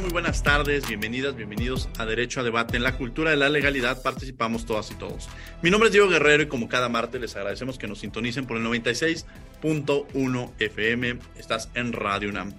[0.00, 2.76] Muy buenas tardes, bienvenidas, bienvenidos a Derecho a Debate.
[2.76, 5.28] En la cultura de la legalidad participamos todas y todos.
[5.62, 8.56] Mi nombre es Diego Guerrero y como cada martes les agradecemos que nos sintonicen por
[8.56, 11.18] el 96.1 FM.
[11.38, 12.52] Estás en Radio UNAM.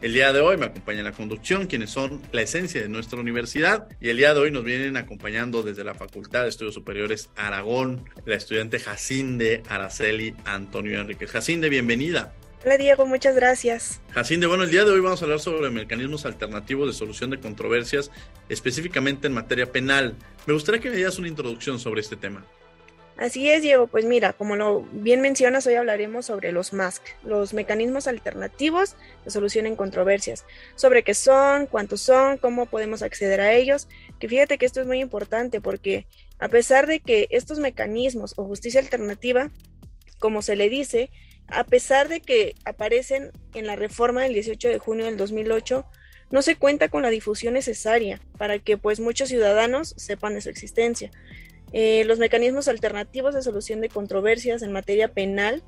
[0.00, 3.20] El día de hoy me acompaña en la conducción quienes son la esencia de nuestra
[3.20, 7.30] universidad y el día de hoy nos vienen acompañando desde la Facultad de Estudios Superiores
[7.36, 11.30] Aragón, la estudiante Jacinde Araceli Antonio Enríquez.
[11.30, 12.32] Jacinde, bienvenida.
[12.62, 14.02] Hola Diego, muchas gracias.
[14.10, 17.40] Jacinde, bueno, el día de hoy vamos a hablar sobre mecanismos alternativos de solución de
[17.40, 18.10] controversias,
[18.50, 20.14] específicamente en materia penal.
[20.46, 22.44] Me gustaría que me dieras una introducción sobre este tema.
[23.16, 23.86] Así es, Diego.
[23.86, 28.94] Pues mira, como lo bien mencionas, hoy hablaremos sobre los MASC, los mecanismos alternativos
[29.24, 30.44] de solución en controversias,
[30.74, 33.88] sobre qué son, cuántos son, cómo podemos acceder a ellos.
[34.18, 36.06] Que fíjate que esto es muy importante porque
[36.38, 39.50] a pesar de que estos mecanismos o justicia alternativa,
[40.18, 41.10] como se le dice,
[41.50, 45.84] a pesar de que aparecen en la reforma del 18 de junio del 2008,
[46.30, 50.48] no se cuenta con la difusión necesaria para que pues muchos ciudadanos sepan de su
[50.48, 51.10] existencia.
[51.72, 55.62] Eh, los mecanismos alternativos de solución de controversias en materia penal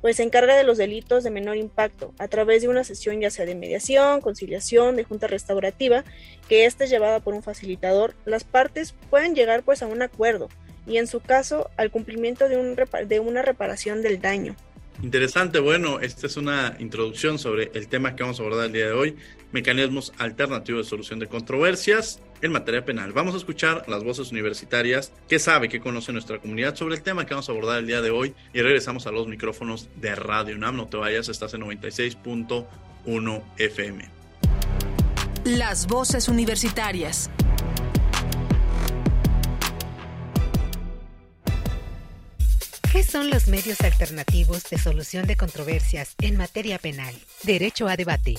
[0.00, 3.30] pues se encarga de los delitos de menor impacto a través de una sesión ya
[3.30, 6.04] sea de mediación, conciliación, de junta restaurativa,
[6.46, 10.50] que ésta es llevada por un facilitador, las partes pueden llegar pues a un acuerdo
[10.86, 12.76] y en su caso al cumplimiento de, un,
[13.08, 14.56] de una reparación del daño.
[15.02, 18.86] Interesante, bueno, esta es una introducción sobre el tema que vamos a abordar el día
[18.86, 19.16] de hoy,
[19.52, 23.12] mecanismos alternativos de solución de controversias en materia penal.
[23.12, 27.26] Vamos a escuchar las voces universitarias que sabe, que conoce nuestra comunidad sobre el tema
[27.26, 30.56] que vamos a abordar el día de hoy y regresamos a los micrófonos de Radio
[30.56, 30.76] UNAM.
[30.76, 34.08] No te vayas, estás en 96.1 FM.
[35.44, 37.30] Las voces universitarias.
[42.94, 47.12] ¿Qué son los medios alternativos de solución de controversias en materia penal?
[47.42, 48.36] Derecho a debate.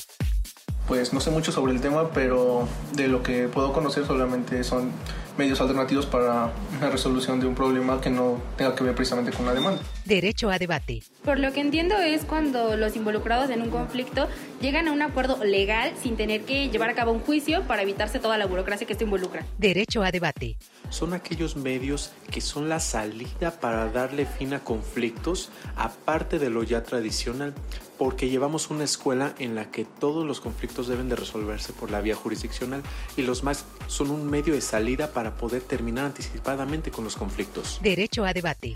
[0.88, 4.92] Pues no sé mucho sobre el tema, pero de lo que puedo conocer solamente son
[5.38, 9.46] medios alternativos para una resolución de un problema que no tenga que ver precisamente con
[9.46, 9.82] la demanda.
[10.06, 11.04] Derecho a debate.
[11.24, 14.28] Por lo que entiendo es cuando los involucrados en un conflicto
[14.62, 18.20] llegan a un acuerdo legal sin tener que llevar a cabo un juicio para evitarse
[18.20, 19.46] toda la burocracia que esto involucra.
[19.58, 20.58] Derecho a debate.
[20.90, 26.64] Son aquellos medios que son la salida para darle fin a conflictos aparte de lo
[26.64, 27.54] ya tradicional,
[27.98, 32.02] porque llevamos una escuela en la que todos los conflictos deben de resolverse por la
[32.02, 32.84] vía jurisdiccional
[33.18, 37.80] y los más son un medio de salida para poder terminar anticipadamente con los conflictos.
[37.82, 38.76] Derecho a debate.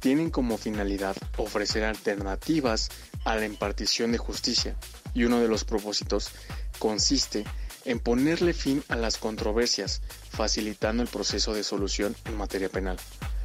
[0.00, 2.90] Tienen como finalidad ofrecer alternativas
[3.24, 4.76] a la impartición de justicia
[5.14, 6.30] y uno de los propósitos
[6.78, 7.44] consiste
[7.84, 12.96] en ponerle fin a las controversias, facilitando el proceso de solución en materia penal.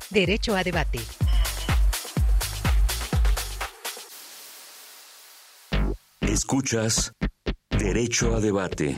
[0.09, 0.99] Derecho a debate.
[6.37, 7.13] Escuchas
[7.71, 8.95] Derecho a Debate.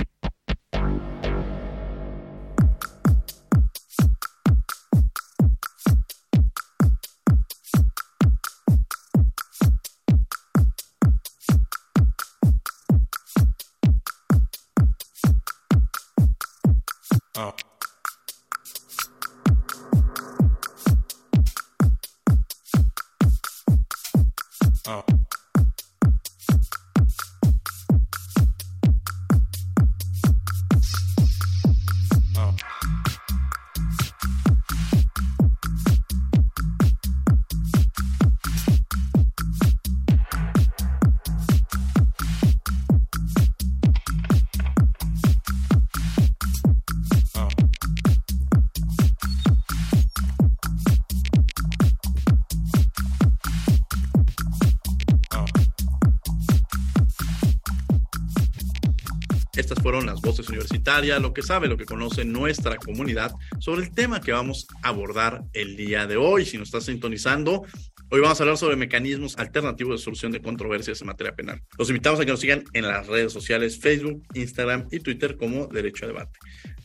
[61.19, 65.43] Lo que sabe, lo que conoce nuestra comunidad sobre el tema que vamos a abordar
[65.53, 66.45] el día de hoy.
[66.45, 67.65] Si nos estás sintonizando,
[68.09, 71.61] hoy vamos a hablar sobre mecanismos alternativos de solución de controversias en materia penal.
[71.77, 75.67] Los invitamos a que nos sigan en las redes sociales Facebook, Instagram y Twitter como
[75.67, 76.39] Derecho a Debate.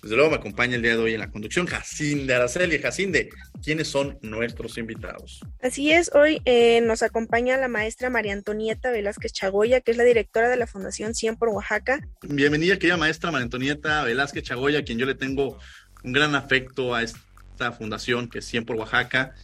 [0.04, 2.78] Desde luego me acompaña el día de hoy en la conducción Jacinde Araceli.
[2.78, 3.30] Jacinde,
[3.62, 5.40] ¿quiénes son nuestros invitados?
[5.62, 10.04] Así es, hoy eh, nos acompaña la maestra María Antonieta Velázquez Chagoya, que es la
[10.04, 12.06] directora de la Fundación 100 por Oaxaca.
[12.20, 15.58] Bienvenida, querida maestra María Antonieta Velázquez Chagoya, a quien yo le tengo
[16.02, 19.34] un gran afecto a esta fundación que es 100 por Oaxaca,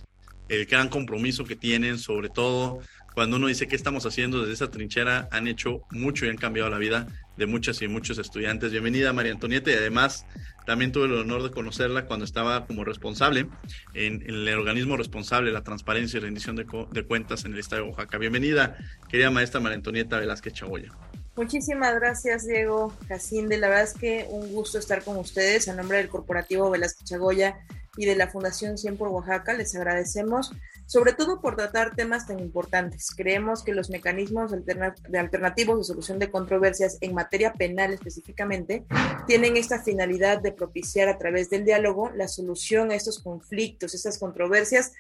[0.51, 2.83] el gran compromiso que tienen, sobre todo
[3.15, 6.69] cuando uno dice qué estamos haciendo desde esa trinchera, han hecho mucho y han cambiado
[6.69, 7.07] la vida
[7.41, 8.71] de muchas y muchos estudiantes.
[8.71, 10.27] Bienvenida María Antonieta y además
[10.67, 13.47] también tuve el honor de conocerla cuando estaba como responsable
[13.95, 17.89] en, el organismo responsable la transparencia y rendición de, de, cuentas en el Estado de
[17.89, 18.19] Oaxaca.
[18.19, 18.77] Bienvenida,
[19.09, 20.93] querida maestra María Antonieta Velázquez Chagoya.
[21.37, 23.57] Muchísimas gracias, Diego Jacinde.
[23.57, 25.69] La verdad es que un gusto estar con ustedes.
[25.69, 27.59] En nombre del Corporativo Velázquez Chagoya
[27.97, 30.53] y de la Fundación 100 por Oaxaca, les agradecemos,
[30.87, 33.11] sobre todo por tratar temas tan importantes.
[33.17, 38.85] Creemos que los mecanismos de alternativos de solución de controversias en materia penal específicamente
[39.27, 44.19] tienen esta finalidad de propiciar a través del diálogo la solución a estos conflictos, estas
[44.19, 44.93] controversias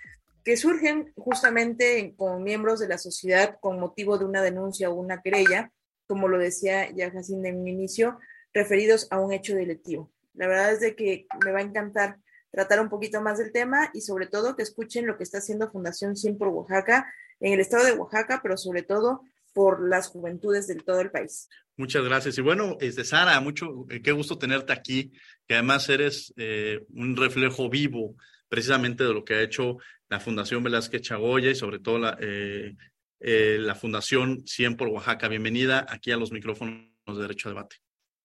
[0.45, 5.21] que surgen justamente con miembros de la sociedad con motivo de una denuncia o una
[5.21, 5.71] querella,
[6.11, 8.19] como lo decía ya Jacinda en un inicio,
[8.53, 10.11] referidos a un hecho delictivo.
[10.35, 12.17] La verdad es de que me va a encantar
[12.51, 15.71] tratar un poquito más del tema y sobre todo que escuchen lo que está haciendo
[15.71, 17.07] Fundación 100 por Oaxaca
[17.39, 19.23] en el estado de Oaxaca, pero sobre todo
[19.55, 21.49] por las juventudes del todo el país.
[21.77, 22.37] Muchas gracias.
[22.39, 25.13] Y bueno, este, Sara, mucho, eh, qué gusto tenerte aquí,
[25.47, 28.17] que además eres eh, un reflejo vivo
[28.49, 29.77] precisamente de lo que ha hecho
[30.09, 32.75] la Fundación Velázquez Chagoya y sobre todo la, eh,
[33.21, 35.29] eh, la Fundación 100 por Oaxaca.
[35.29, 37.77] Bienvenida aquí a los micrófonos de Derecho a Debate.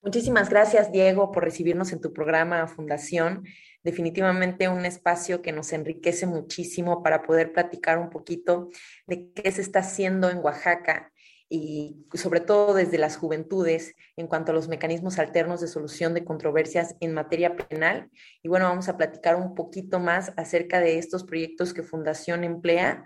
[0.02, 3.44] Muchísimas gracias, Diego, por recibirnos en tu programa Fundación
[3.86, 8.70] definitivamente un espacio que nos enriquece muchísimo para poder platicar un poquito
[9.06, 11.14] de qué se está haciendo en Oaxaca
[11.48, 16.26] y sobre todo desde las juventudes en cuanto a los mecanismos alternos de solución de
[16.26, 18.10] controversias en materia penal.
[18.42, 23.06] Y bueno, vamos a platicar un poquito más acerca de estos proyectos que Fundación emplea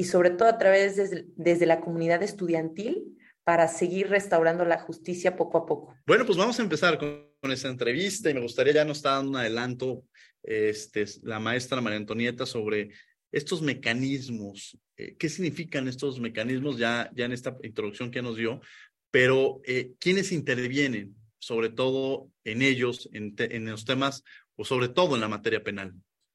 [0.00, 5.36] y sobre todo a través desde, desde la comunidad estudiantil para seguir restaurando la justicia
[5.36, 5.94] poco a poco.
[6.06, 9.32] Bueno, pues vamos a empezar con, esta entrevista y me gustaría ya nos está dando
[9.32, 10.04] un adelanto
[10.42, 12.92] este, la maestra María Antonieta sobre
[13.30, 14.78] estos mecanismos.
[14.96, 18.62] Eh, ¿Qué significan estos mecanismos ya, ya en esta introducción que nos dio?
[19.10, 24.24] Pero, eh, ¿quiénes intervienen, sobre todo en ellos, en, en los temas,
[24.56, 25.92] o sobre todo en la materia penal?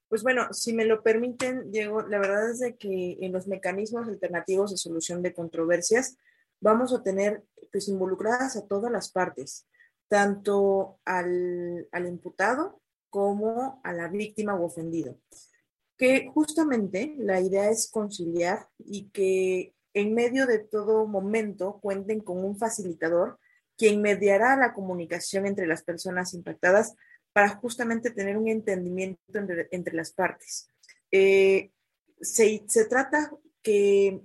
[0.07, 4.07] Pues bueno, si me lo permiten, Diego, la verdad es de que en los mecanismos
[4.07, 6.17] alternativos de solución de controversias
[6.61, 9.67] vamos a tener pues involucradas a todas las partes,
[10.07, 15.17] tanto al, al imputado como a la víctima o ofendido.
[15.97, 22.43] Que justamente la idea es conciliar y que en medio de todo momento cuenten con
[22.43, 23.39] un facilitador
[23.77, 26.95] quien mediará la comunicación entre las personas impactadas
[27.35, 30.69] para justamente tener un entendimiento entre, entre las partes.
[31.11, 31.69] Eh,
[32.21, 33.29] se, se, trata
[33.61, 34.21] que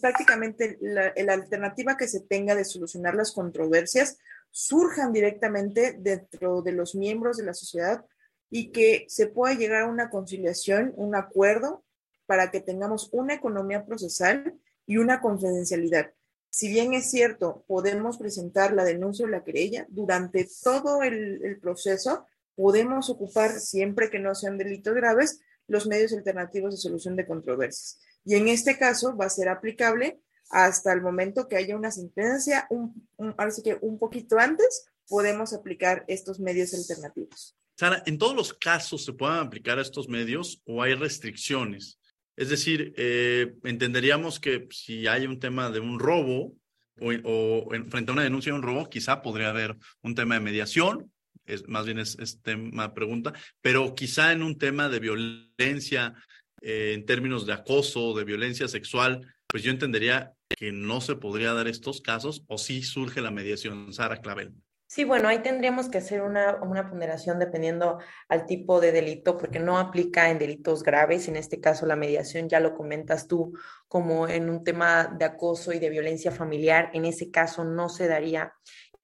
[0.00, 4.16] prácticamente la, la, alternativa que se tenga de solucionar las controversias
[4.50, 8.06] surjan directamente dentro de los miembros de la sociedad
[8.48, 11.84] y que se pueda llegar a una conciliación, un acuerdo
[12.24, 16.14] para que tengamos una economía procesal y una confidencialidad.
[16.48, 21.60] Si bien es cierto, podemos presentar la denuncia o la querella, durante todo el, el
[21.60, 27.26] proceso podemos ocupar, siempre que no sean delitos graves, los medios alternativos de solución de
[27.26, 28.00] controversias.
[28.24, 30.20] Y en este caso va a ser aplicable
[30.50, 36.04] hasta el momento que haya una sentencia, un, un, que un poquito antes podemos aplicar
[36.08, 37.56] estos medios alternativos.
[37.76, 41.98] Sara, ¿en todos los casos se pueden aplicar estos medios o hay restricciones?
[42.36, 46.54] Es decir, eh, entenderíamos que si hay un tema de un robo
[47.00, 50.34] o, o en, frente a una denuncia de un robo, quizá podría haber un tema
[50.34, 51.12] de mediación
[51.46, 56.14] es, más bien es, es tema pregunta, pero quizá en un tema de violencia,
[56.60, 61.52] eh, en términos de acoso, de violencia sexual, pues yo entendería que no se podría
[61.52, 63.92] dar estos casos o sí surge la mediación.
[63.92, 64.52] Sara Clavel.
[64.86, 67.98] Sí, bueno, ahí tendríamos que hacer una, una, ponderación dependiendo
[68.28, 71.26] al tipo de delito, porque no aplica en delitos graves.
[71.26, 73.58] En este caso, la mediación ya lo comentas tú
[73.88, 76.90] como en un tema de acoso y de violencia familiar.
[76.92, 78.52] En ese caso no se daría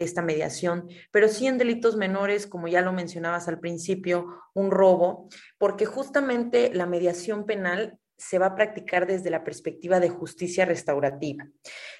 [0.00, 5.28] esta mediación, pero sí en delitos menores, como ya lo mencionabas al principio, un robo,
[5.58, 11.48] porque justamente la mediación penal se va a practicar desde la perspectiva de justicia restaurativa.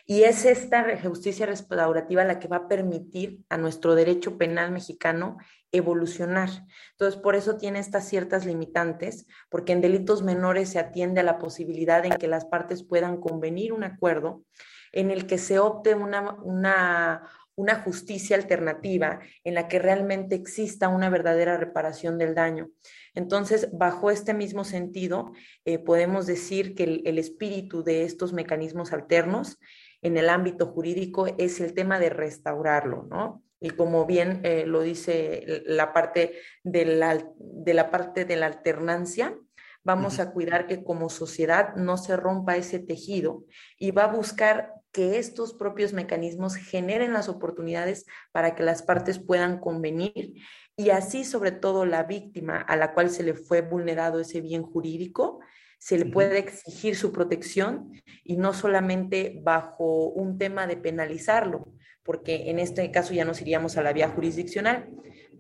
[0.05, 5.39] Y es esta justicia restaurativa la que va a permitir a nuestro derecho penal mexicano
[5.73, 6.51] evolucionar.
[6.91, 11.39] Entonces, por eso tiene estas ciertas limitantes, porque en delitos menores se atiende a la
[11.39, 14.45] posibilidad en que las partes puedan convenir un acuerdo
[14.93, 17.23] en el que se opte una, una,
[17.55, 22.71] una justicia alternativa en la que realmente exista una verdadera reparación del daño.
[23.15, 25.33] Entonces, bajo este mismo sentido,
[25.65, 29.59] eh, podemos decir que el, espíritu de estos mecanismos alternos
[30.03, 33.43] en el ámbito jurídico es el tema de restaurarlo, ¿no?
[33.61, 38.47] Y como bien eh, lo dice la parte de la, de la parte de la
[38.47, 39.37] alternancia,
[39.83, 43.45] vamos a cuidar que como sociedad no se rompa ese tejido
[43.79, 49.19] y va a buscar que estos propios mecanismos generen las oportunidades para que las partes
[49.19, 50.35] puedan convenir
[50.77, 54.63] y así sobre todo la víctima a la cual se le fue vulnerado ese bien
[54.63, 55.41] jurídico,
[55.79, 57.93] se le puede exigir su protección
[58.25, 63.77] y no solamente bajo un tema de penalizarlo, porque en este caso ya nos iríamos
[63.77, 64.91] a la vía jurisdiccional.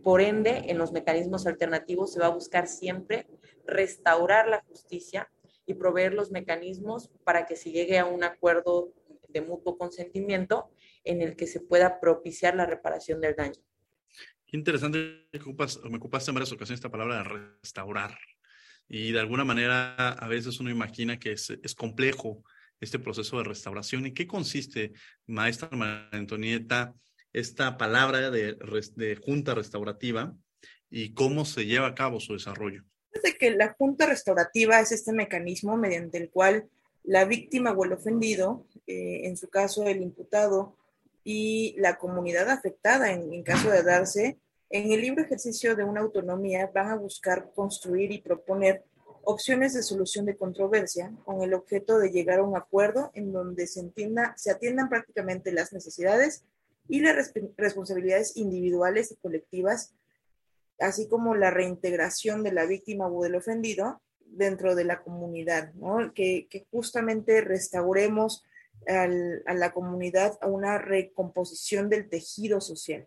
[0.02, 3.26] Por ende, en los mecanismos alternativos se va a buscar siempre
[3.66, 5.30] restaurar la justicia
[5.66, 8.92] y proveer los mecanismos para que se llegue a un acuerdo
[9.32, 10.70] de mutuo consentimiento
[11.04, 13.60] en el que se pueda propiciar la reparación del daño.
[14.46, 15.28] Qué interesante,
[15.88, 18.18] me ocupaste en varias ocasiones esta palabra de restaurar.
[18.88, 22.42] Y de alguna manera a veces uno imagina que es, es complejo
[22.80, 24.06] este proceso de restauración.
[24.06, 24.92] ¿En qué consiste,
[25.26, 26.94] maestra María Antonieta,
[27.32, 28.56] esta palabra de,
[28.96, 30.34] de junta restaurativa
[30.90, 32.82] y cómo se lleva a cabo su desarrollo?
[33.22, 36.68] De que la junta restaurativa es este mecanismo mediante el cual
[37.04, 40.76] la víctima o el ofendido, eh, en su caso el imputado,
[41.24, 44.38] y la comunidad afectada, en, caso de darse,
[44.70, 48.84] en el libre ejercicio de una autonomía van a buscar construir y proponer
[49.22, 53.66] opciones de solución de controversia con el objeto de llegar a un acuerdo en donde
[53.66, 56.44] se, entienda, se atiendan prácticamente las necesidades
[56.88, 59.94] y las responsabilidades individuales y colectivas,
[60.78, 64.00] así como la reintegración de la víctima o del ofendido
[64.32, 66.12] dentro de la comunidad, ¿no?
[66.14, 68.44] que, justamente restauremos
[68.86, 69.06] a
[69.54, 73.06] la comunidad a una recomposición del tejido social.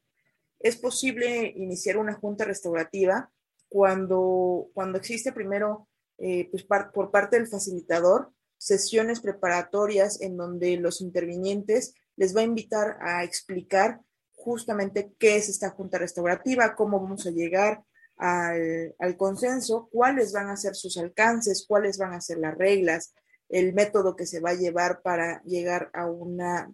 [0.60, 3.32] Es posible iniciar una junta restaurativa
[3.70, 5.88] cuando, cuando existe primero,
[6.20, 12.46] eh, pues por parte del facilitador, sesiones preparatorias en donde los intervinientes les va a
[12.46, 14.00] invitar a explicar
[14.32, 17.84] justamente qué es esta junta restaurativa, cómo vamos a llegar
[18.18, 23.14] al, consenso, cuáles van a ser sus alcances, cuáles van a ser las reglas,
[23.50, 26.72] el método que se va a llevar para llegar a una,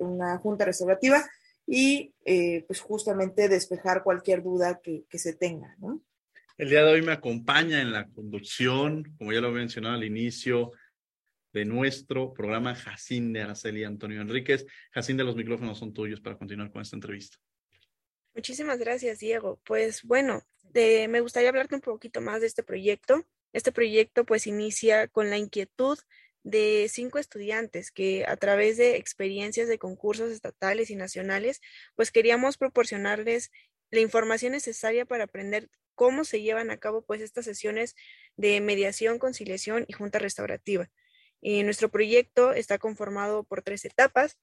[0.00, 1.24] una junta restaurativa
[1.66, 5.76] y eh, pues justamente despejar cualquier duda que, se tenga.
[6.56, 10.72] El día de hoy me acompaña en la conducción, como ya lo mencionado al inicio,
[11.52, 14.66] de nuestro programa Jacín de Araceli Antonio Enríquez.
[14.92, 17.38] Jacín, de los micrófonos son tuyos para continuar con esta entrevista.
[18.36, 19.58] Muchísimas gracias, Diego.
[19.64, 20.42] Pues bueno,
[20.74, 23.24] me gustaría hablarte un poquito más de este proyecto.
[23.54, 25.98] Este proyecto pues inicia con la inquietud
[26.42, 31.62] de cinco estudiantes que a través de experiencias de concursos estatales y nacionales,
[31.94, 33.50] pues queríamos proporcionarles
[33.90, 37.94] la información necesaria para aprender cómo se llevan a cabo pues estas sesiones
[38.36, 40.90] de mediación, conciliación y junta restaurativa.
[41.40, 44.36] Y nuestro proyecto está conformado por tres etapas.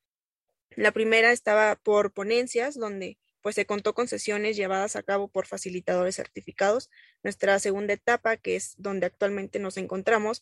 [0.72, 5.46] La primera estaba por ponencias, donde pues se contó con sesiones llevadas a cabo por
[5.46, 6.90] facilitadores certificados.
[7.24, 10.42] Nuestra segunda etapa, que es donde actualmente nos encontramos,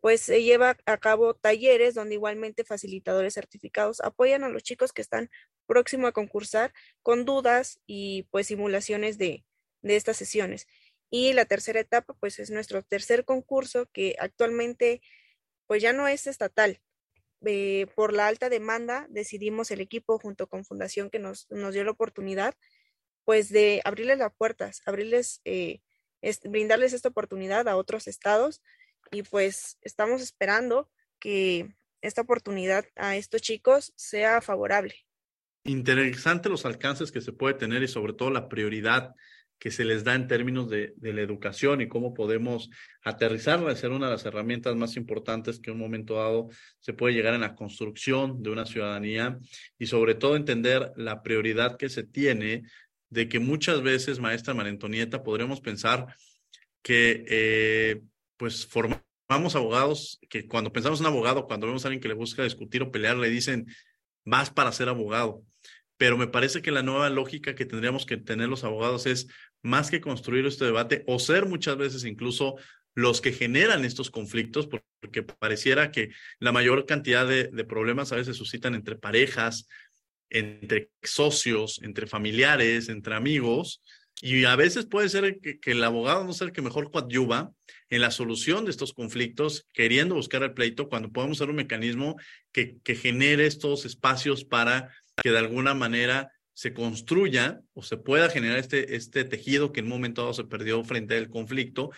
[0.00, 5.02] pues se lleva a cabo talleres donde igualmente facilitadores certificados apoyan a los chicos que
[5.02, 5.28] están
[5.66, 6.72] próximos a concursar
[7.02, 9.44] con dudas y pues simulaciones de,
[9.82, 10.68] de estas sesiones.
[11.10, 15.02] Y la tercera etapa, pues es nuestro tercer concurso que actualmente
[15.66, 16.80] pues ya no es estatal,
[17.46, 21.84] eh, por la alta demanda, decidimos el equipo junto con Fundación que nos, nos dio
[21.84, 22.54] la oportunidad,
[23.24, 25.80] pues de abrirles las puertas, abrirles, eh,
[26.44, 28.62] brindarles esta oportunidad a otros estados
[29.10, 34.94] y pues estamos esperando que esta oportunidad a estos chicos sea favorable.
[35.64, 39.14] interesante los alcances que se puede tener y sobre todo la prioridad
[39.58, 42.70] que se les da en términos de, la educación y cómo podemos
[43.02, 46.48] aterrizarla y ser una de las herramientas más importantes que en un momento dado
[46.80, 49.38] se puede llegar en la construcción de una ciudadanía
[49.78, 52.64] y sobre todo entender la prioridad que se tiene
[53.08, 56.06] de que muchas veces, maestra Marentonieta, podremos pensar
[56.82, 58.02] que eh,
[58.36, 62.44] pues formamos abogados, que cuando pensamos en abogado, cuando vemos a alguien que le busca
[62.44, 63.66] discutir o pelear, le dicen,
[64.24, 65.42] vas para ser abogado
[65.96, 69.28] pero me parece que la nueva lógica que tendríamos que tener los abogados es
[69.62, 72.56] más que construir este debate o ser muchas veces incluso
[72.96, 78.38] los que generan estos conflictos, porque pareciera que la mayor cantidad de, problemas a veces
[78.38, 79.68] suscitan entre parejas,
[80.30, 83.82] entre socios, entre familiares, entre amigos,
[84.22, 87.52] y a veces puede ser que, el abogado no sea el que mejor coadyuva
[87.90, 92.16] en la solución de estos conflictos, queriendo buscar el pleito, cuando podemos ser un mecanismo
[92.50, 94.90] que, que genere estos espacios para
[95.22, 99.86] que de alguna manera se construya o se pueda generar este, este tejido que en
[99.86, 101.90] un momento dado se perdió frente al conflicto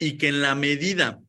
[0.00, 1.20] y que en la medida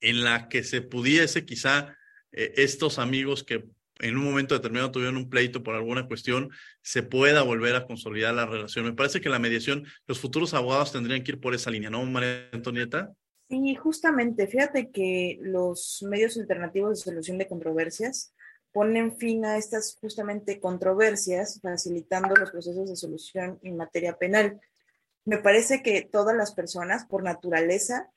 [0.00, 1.96] en la que se pudiese quizá
[2.32, 3.64] eh, estos amigos que
[3.98, 6.50] en un momento determinado tuvieron un pleito por alguna cuestión,
[6.82, 8.84] se pueda volver a consolidar la relación.
[8.84, 12.04] Me parece que la mediación, los futuros abogados tendrían que ir por esa línea, ¿no,
[12.04, 13.14] María Antonieta?
[13.48, 18.34] Sí, justamente, fíjate que los medios alternativos de solución de controversias
[18.76, 24.60] ponen fin a estas justamente controversias, facilitando los procesos de solución en materia penal.
[25.24, 28.12] Me parece que todas las personas, por naturaleza,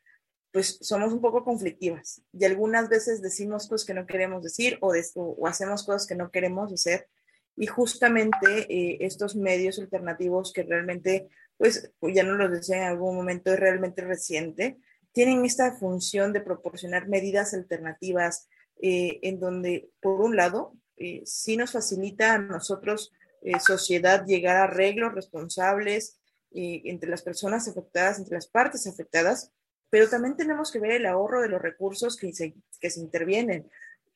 [0.52, 4.94] pues somos un poco conflictivas y algunas veces decimos cosas que no queremos decir o,
[5.16, 7.08] o hacemos cosas que no queremos hacer.
[7.56, 13.16] Y justamente eh, estos medios alternativos que realmente, pues ya no lo decía en algún
[13.16, 14.78] momento, es realmente reciente,
[15.14, 18.50] tienen esta función de proporcionar medidas alternativas,
[18.82, 23.12] eh, en donde, por un lado, eh, sí nos facilita a nosotros,
[23.42, 26.18] eh, sociedad, llegar a arreglos responsables
[26.52, 29.52] entre las personas afectadas, entre las partes afectadas,
[29.92, 33.70] pero también tenemos que ver el ahorro de los recursos que se, que se intervienen.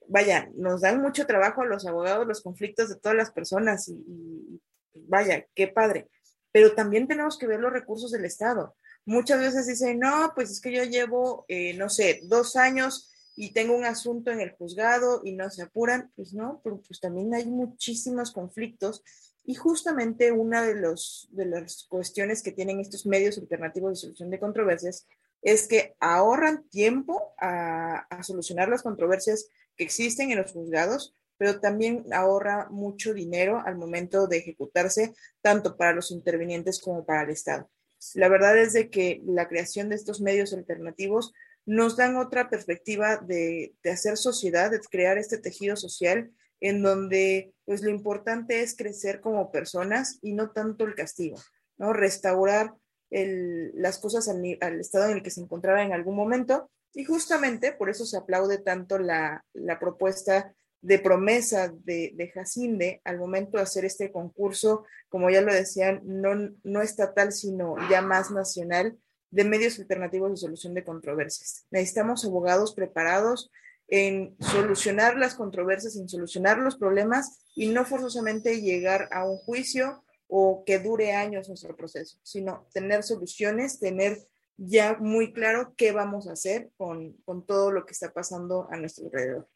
[0.08, 4.60] Vaya, nos dan mucho trabajo a los abogados los conflictos de todas las personas y,
[4.96, 6.10] vaya, qué padre,
[6.52, 8.76] pero también tenemos que ver los recursos del Estado.
[9.06, 11.46] Muchas veces dicen, no, pues es que yo llevo,
[11.76, 16.12] no sé, dos años y tengo un asunto en el juzgado y no se apuran,
[16.16, 19.04] pues no, pues también hay muchísimos conflictos
[19.46, 24.30] y justamente una de, los, de las cuestiones que tienen estos medios alternativos de solución
[24.30, 25.08] de controversias
[25.42, 31.60] es que ahorran tiempo a, a solucionar las controversias que existen en los juzgados, pero
[31.60, 37.32] también ahorra mucho dinero al momento de ejecutarse, tanto para los intervinientes como para el
[37.32, 37.70] Estado.
[38.14, 41.34] La verdad es de que la creación de estos medios alternativos
[41.66, 47.82] nos dan otra perspectiva de, hacer sociedad, de crear este tejido social en donde pues
[47.82, 51.38] lo importante es crecer como personas y no tanto el castigo,
[51.78, 51.94] ¿no?
[51.94, 52.74] Restaurar
[53.10, 57.90] las cosas al, estado en el que se encontraba en algún momento y justamente por
[57.90, 59.44] eso se aplaude tanto la,
[59.80, 65.54] propuesta de promesa de, de, Jacinde al momento de hacer este concurso, como ya lo
[65.54, 68.98] decían, no, no estatal, sino ya más nacional,
[69.34, 71.66] de medios alternativos de solución de controversias.
[71.72, 73.50] Necesitamos abogados preparados
[73.88, 80.04] en solucionar las controversias, en solucionar los problemas y no forzosamente llegar a un juicio
[80.28, 84.20] o que dure años nuestro proceso, sino tener soluciones, tener
[84.58, 88.78] ya muy claro qué vamos a hacer con, con todo lo que está pasando a
[88.78, 89.50] nuestro alrededor.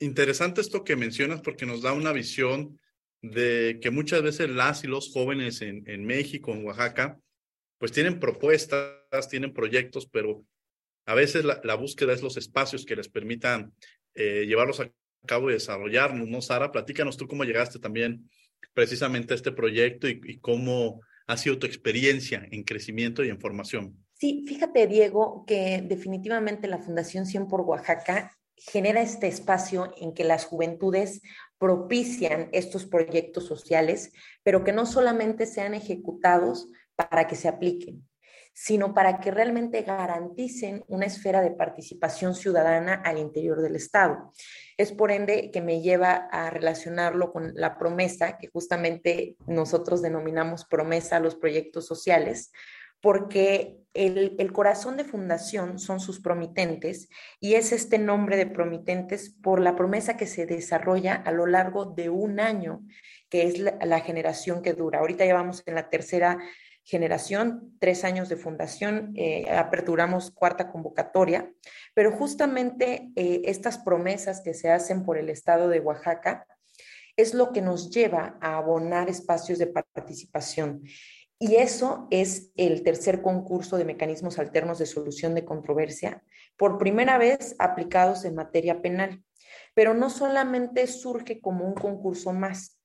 [0.00, 2.80] Interesante esto que mencionas porque nos da una visión
[3.22, 7.20] de que muchas veces las y los jóvenes en, en México, en Oaxaca,
[7.82, 10.44] pues tienen propuestas, tienen proyectos, pero
[11.04, 13.74] a veces la, búsqueda es los espacios que les permitan
[14.14, 14.92] eh, llevarlos a
[15.26, 16.70] cabo y desarrollarnos, ¿no, Sara?
[16.70, 18.30] Platícanos tú cómo llegaste también
[18.72, 23.96] precisamente a este proyecto y, cómo ha sido tu experiencia en crecimiento y en formación.
[24.14, 30.22] Sí, fíjate, Diego, que definitivamente la Fundación 100 por Oaxaca genera este espacio en que
[30.22, 31.20] las juventudes
[31.58, 34.12] propician estos proyectos sociales,
[34.44, 38.06] pero que no solamente sean ejecutados, para que se apliquen,
[38.54, 44.30] sino para que realmente garanticen una esfera de participación ciudadana al interior del Estado.
[44.76, 50.66] Es por ende que me lleva a relacionarlo con la promesa, que justamente nosotros denominamos
[50.66, 52.52] promesa a los proyectos sociales,
[53.00, 57.08] porque el, el, corazón de fundación son sus promitentes
[57.40, 61.84] y es este nombre de promitentes por la promesa que se desarrolla a lo largo
[61.84, 62.82] de un año,
[63.28, 65.00] que es la, la generación que dura.
[65.00, 66.38] Ahorita ya vamos en la tercera
[66.84, 71.52] generación, tres años de fundación, eh, aperturamos cuarta convocatoria,
[71.94, 76.46] pero justamente eh, estas promesas que se hacen por el estado de Oaxaca
[77.16, 80.82] es lo que nos lleva a abonar espacios de participación.
[81.38, 86.22] Y eso es el tercer concurso de mecanismos alternos de solución de controversia,
[86.56, 89.22] por primera vez aplicados en materia penal.
[89.74, 92.78] Pero no solamente surge como un concurso más,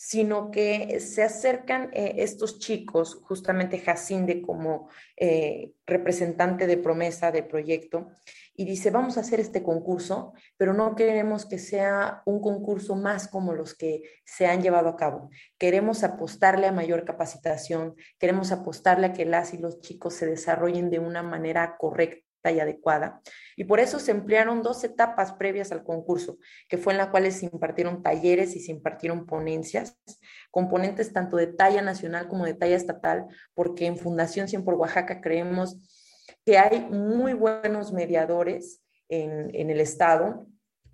[0.00, 7.42] sino que se acercan eh, estos chicos, justamente Jacinde como eh, representante de promesa de
[7.42, 8.06] proyecto,
[8.54, 13.26] y dice, vamos a hacer este concurso, pero no queremos que sea un concurso más
[13.26, 15.30] como los que se han llevado a cabo.
[15.58, 20.90] Queremos apostarle a mayor capacitación, queremos apostarle a que las y los chicos se desarrollen
[20.90, 23.20] de una manera correcta y adecuada.
[23.56, 27.30] Y por eso se emplearon dos etapas previas al concurso, que fue en la cual
[27.32, 29.98] se impartieron talleres y se impartieron ponencias,
[30.50, 35.20] componentes tanto de talla nacional como de talla estatal, porque en Fundación 100 por Oaxaca
[35.20, 35.76] creemos
[36.44, 40.46] que hay muy buenos mediadores en, en el Estado,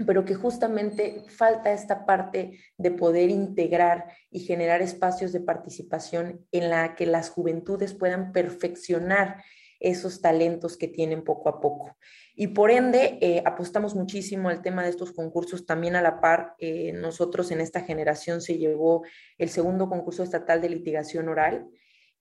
[0.07, 6.71] pero que justamente falta esta parte de poder integrar y generar espacios de participación en
[6.71, 9.43] la que las juventudes puedan perfeccionar
[9.80, 11.96] esos talentos que tienen poco a poco.
[12.34, 15.66] Y por ende, eh, apostamos muchísimo al tema de estos concursos.
[15.66, 19.04] También a la par, eh, nosotros en esta generación se llevó
[19.38, 21.68] el segundo concurso estatal de litigación oral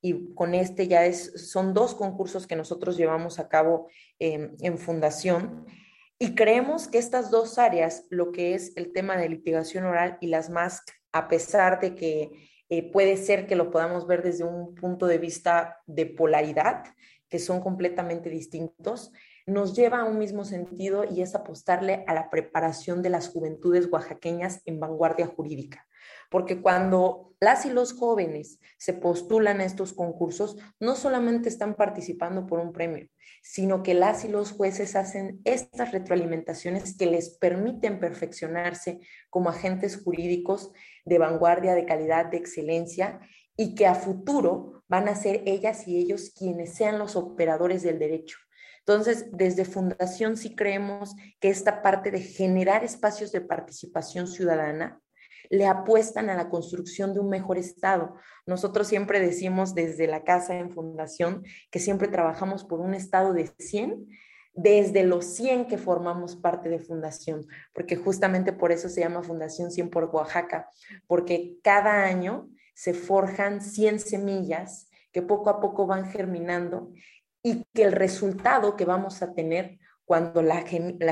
[0.01, 3.87] y con este ya es, son dos concursos que nosotros llevamos a cabo
[4.19, 5.65] em, en fundación.
[6.19, 10.27] Y creemos que estas dos áreas, lo que es el tema de litigación oral y
[10.27, 14.75] las más, a pesar de que eh, puede ser que lo podamos ver desde un
[14.75, 16.83] punto de vista de polaridad,
[17.34, 19.12] que son completamente distintos,
[19.48, 23.91] nos lleva a un mismo sentido y es apostarle a la preparación de las juventudes
[23.91, 25.88] oaxaqueñas en vanguardia jurídica.
[26.30, 32.46] Porque cuando las y los jóvenes se postulan a estos concursos, no solamente están participando
[32.46, 33.10] por un premio,
[33.41, 39.00] sino que las y los jueces hacen estas retroalimentaciones que les permiten perfeccionarse
[39.32, 40.72] como agentes jurídicos
[41.04, 43.22] de vanguardia, de calidad, de excelencia
[43.58, 47.97] y que a futuro van a ser ellas y ellos quienes sean los operadores del
[47.97, 48.38] derecho.
[48.77, 55.01] Entonces, desde Fundación sí creemos que esta parte de generar espacios de participación ciudadana
[55.49, 58.13] le apuestan a la construcción de un mejor Estado.
[58.45, 63.47] Nosotros siempre decimos desde la casa en Fundación que siempre trabajamos por un Estado de
[63.47, 64.08] 100
[64.53, 69.71] desde los 100 que formamos parte de Fundación, porque justamente por eso se llama Fundación
[69.71, 70.69] 100 por Oaxaca,
[71.08, 76.91] porque cada año se forjan 100 semillas que poco a poco van germinando
[77.43, 80.65] y que el resultado que vamos a tener cuando la,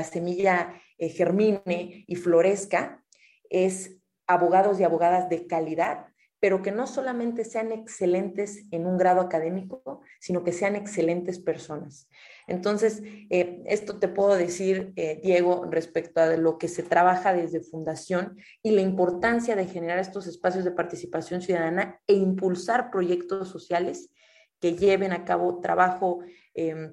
[0.04, 3.02] semilla eh, germine y florezca
[3.48, 3.96] es
[4.26, 6.06] abogados y abogadas de calidad,
[6.42, 12.08] pero que no solamente sean excelentes en un grado académico, sino que sean excelentes personas.
[12.48, 13.00] Entonces,
[13.30, 18.38] eh, esto te puedo decir, eh, Diego, respecto a lo que se trabaja desde Fundación
[18.60, 24.10] y la importancia de generar estos espacios de participación ciudadana e impulsar proyectos sociales
[24.58, 26.24] que lleven a cabo trabajo
[26.54, 26.92] em,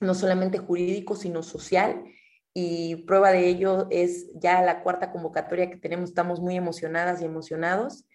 [0.00, 2.02] no solamente jurídico, sino social.
[2.54, 6.08] Y prueba de ello es ya la cuarta convocatoria que tenemos.
[6.08, 8.06] Estamos muy emocionadas y emocionados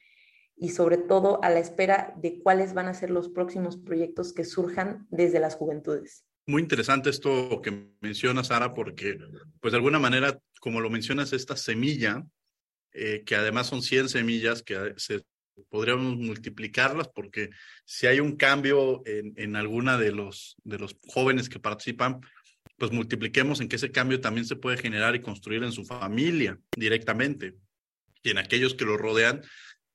[0.61, 4.45] y sobre todo a la espera de cuáles van a ser los próximos proyectos que
[4.45, 6.23] surjan desde las juventudes.
[6.45, 9.17] Muy interesante esto que mencionas, Sara, porque
[9.59, 12.23] pues de alguna manera, como lo mencionas, esta semilla,
[12.93, 15.23] eh, que además son 100 semillas que se,
[15.69, 17.49] podríamos multiplicarlas porque
[17.83, 22.21] si hay un cambio en, en alguna de los, de los jóvenes que participan,
[22.77, 26.59] pues multipliquemos en que ese cambio también se puede generar y construir en su familia
[26.77, 27.55] directamente
[28.23, 29.41] y en aquellos que lo rodean,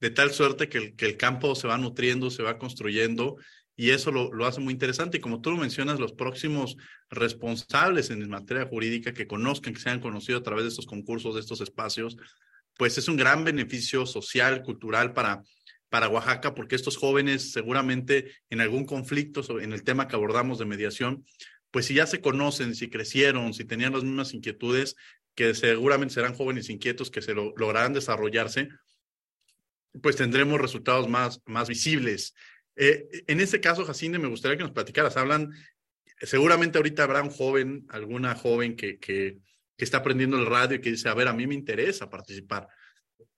[0.01, 3.37] de tal suerte que el, que el campo se va nutriendo, se va construyendo
[3.77, 5.19] y eso lo, lo, hace muy interesante.
[5.19, 6.77] Y como tú lo mencionas, los próximos
[7.11, 11.41] responsables en materia jurídica que conozcan, que sean conocidos a través de estos concursos, de
[11.41, 12.17] estos espacios,
[12.79, 15.43] pues es un gran beneficio social, cultural para,
[15.89, 20.67] para Oaxaca, porque estos jóvenes seguramente en algún conflicto en el tema que abordamos de
[20.67, 21.25] mediación,
[21.71, 24.95] pues si ya se conocen, si crecieron, si tenían las mismas inquietudes,
[25.35, 28.69] que seguramente serán jóvenes inquietos que se lo, lograrán desarrollarse,
[30.03, 32.35] pues tendremos resultados más, más visibles.
[32.77, 35.17] Eh, en este caso, Jacinde, me gustaría que nos platicaras.
[35.17, 35.53] Hablan,
[36.21, 39.39] seguramente ahorita habrá un joven, alguna joven que, que,
[39.79, 42.67] está aprendiendo el radio y que dice, a ver, a mí me interesa participar.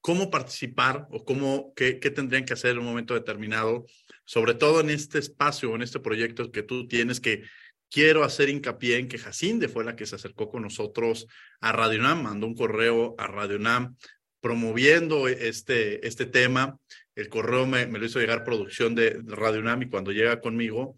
[0.01, 3.87] ¿Cómo participar o cómo, qué, qué tendrían que hacer en un momento determinado?
[4.25, 7.43] Sobre todo en este espacio, en este proyecto que tú tienes que
[7.91, 11.27] quiero hacer hincapié en que Jacinde fue la que se acercó con nosotros
[11.61, 13.97] a Radio Nam, mandó un correo a Radio Nam
[14.41, 16.79] promoviendo este, este tema
[17.19, 20.97] el correo me, lo hizo llegar producción de Radio UNAM y cuando llega conmigo,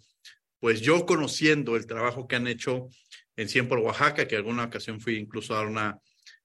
[0.58, 2.90] pues yo conociendo el trabajo que han hecho
[3.36, 5.98] en Cien por Oaxaca, que alguna ocasión fui incluso a dar una,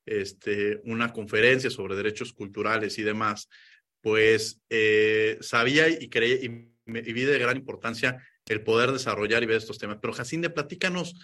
[0.05, 3.49] este, una conferencia sobre derechos culturales y demás,
[3.99, 9.47] pues eh, sabía y, creía, y, y, vi de gran importancia el poder desarrollar y
[9.47, 9.97] ver estos temas.
[9.99, 11.15] Pero Jacinde, platícanos,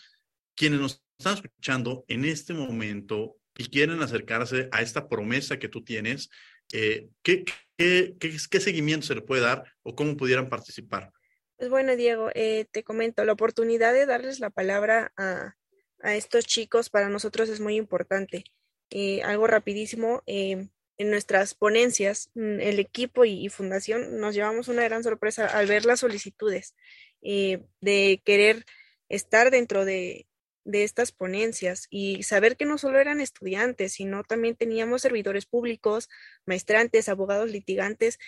[0.55, 5.83] quienes nos están escuchando en este momento y quieren acercarse a esta promesa que tú
[5.83, 6.29] tienes,
[6.73, 7.43] eh, ¿qué,
[7.77, 11.11] qué, qué, seguimiento se le puede dar o cómo pudieran participar?
[11.57, 15.55] Pues bueno, Diego, eh, te comento, la oportunidad de darles la palabra a,
[16.01, 18.45] a estos chicos para nosotros es muy importante.
[18.89, 24.83] Eh, algo rapidísimo, en nuestras ponencias, mm, el equipo y, y, fundación nos llevamos una
[24.83, 26.75] gran sorpresa al ver las solicitudes
[27.21, 28.65] de querer
[29.07, 30.25] estar dentro de,
[30.63, 36.09] de estas ponencias y saber que no solo eran estudiantes, sino también teníamos servidores públicos,
[36.45, 38.19] maestrantes, abogados litigantes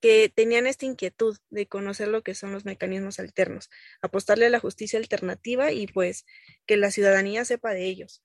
[0.00, 4.60] que tenían esta inquietud de conocer lo que son los mecanismos alternos, apostarle a la
[4.60, 6.24] justicia alternativa y pues
[6.66, 8.22] que la ciudadanía sepa de ellos.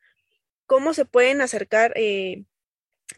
[0.65, 2.45] ¿Cómo se pueden acercar eh,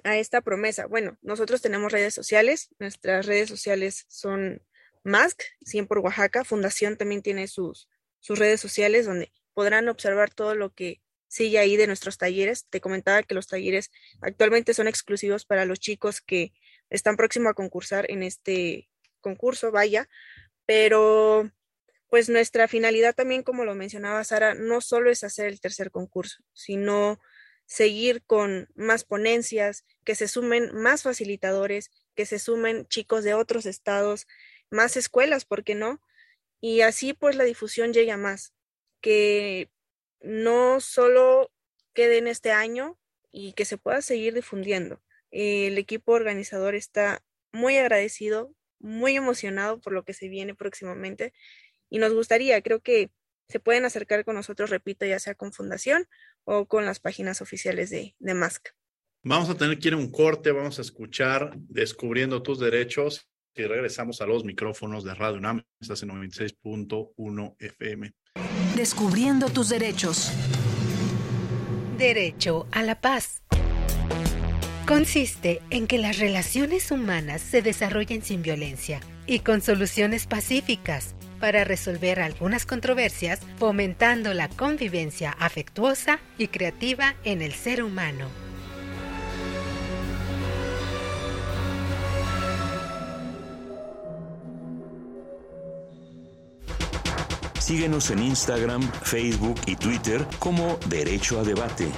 [0.03, 0.87] a esta promesa?
[0.87, 4.63] Bueno, nosotros tenemos redes sociales, nuestras redes sociales son
[5.03, 7.87] MASC, 100 por Oaxaca, Fundación también tiene sus,
[8.19, 12.67] sus redes sociales donde podrán observar todo lo que sigue ahí de nuestros talleres.
[12.69, 13.89] Te comentaba que los talleres
[14.21, 16.53] actualmente son exclusivos para los chicos que
[16.91, 18.87] están próximos a concursar en este
[19.19, 20.09] concurso, vaya,
[20.67, 21.49] pero
[22.07, 26.43] pues nuestra finalidad también, como lo mencionaba Sara, no solo es hacer el tercer concurso,
[26.53, 27.19] sino
[27.65, 33.65] seguir con más ponencias, que se sumen más facilitadores, que se sumen chicos de otros
[33.65, 34.27] estados,
[34.69, 35.99] más escuelas, ¿por qué no?
[36.61, 38.53] Y así pues la difusión llegue a más,
[39.07, 39.69] que
[40.19, 41.49] no solo
[41.93, 42.99] quede en este año
[43.31, 45.01] y que se pueda seguir difundiendo.
[45.31, 51.31] El equipo organizador está muy agradecido, muy emocionado por lo que se viene próximamente
[51.89, 53.09] y nos gustaría, creo que
[53.47, 56.05] se pueden acercar con nosotros, repito, ya sea con Fundación
[56.43, 58.71] o con las páginas oficiales de, de MASC.
[59.23, 63.65] Vamos a tener que ir a un corte, vamos a escuchar Descubriendo tus derechos y
[63.65, 68.13] regresamos a los micrófonos de Radio UNAM, estás en 96.1 FM.
[68.75, 70.31] Descubriendo tus derechos.
[71.97, 73.41] Derecho a la paz.
[74.87, 81.63] Consiste en que las relaciones humanas se desarrollen sin violencia y con soluciones pacíficas para
[81.63, 88.46] resolver algunas controversias, fomentando la convivencia afectuosa y creativa en el ser humano.
[97.67, 101.91] Síguenos en Instagram, Facebook y Twitter como Derecho a Debate.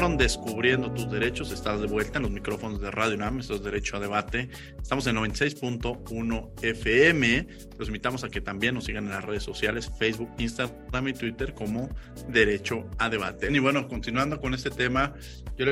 [0.00, 1.52] Fueron Descubriendo tus derechos.
[1.52, 3.40] Estás de vuelta en los micrófonos de Radio UNAM.
[3.40, 4.48] Esto es Derecho a Debate.
[4.80, 7.46] Estamos en 96.1 FM.
[7.78, 11.52] Los invitamos a que también nos sigan en las redes sociales, Facebook, Instagram y Twitter
[11.52, 11.90] como
[12.28, 13.52] Derecho a Debate.
[13.52, 15.12] Y bueno, continuando con este tema,
[15.58, 15.66] yo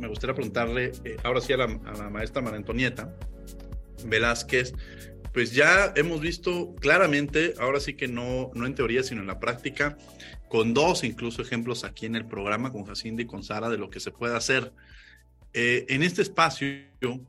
[0.00, 3.14] me gustaría preguntarle eh, ahora sí a la, a la maestra María Antonieta
[4.06, 4.72] Velázquez,
[5.34, 9.38] pues ya hemos visto claramente, ahora sí que no, no en teoría, sino en la
[9.38, 9.98] práctica,
[10.48, 13.90] con dos incluso ejemplos aquí en el programa, con Jacinda y con Sara, de lo
[13.90, 14.72] que se puede hacer.
[15.52, 16.66] Eh, en este espacio,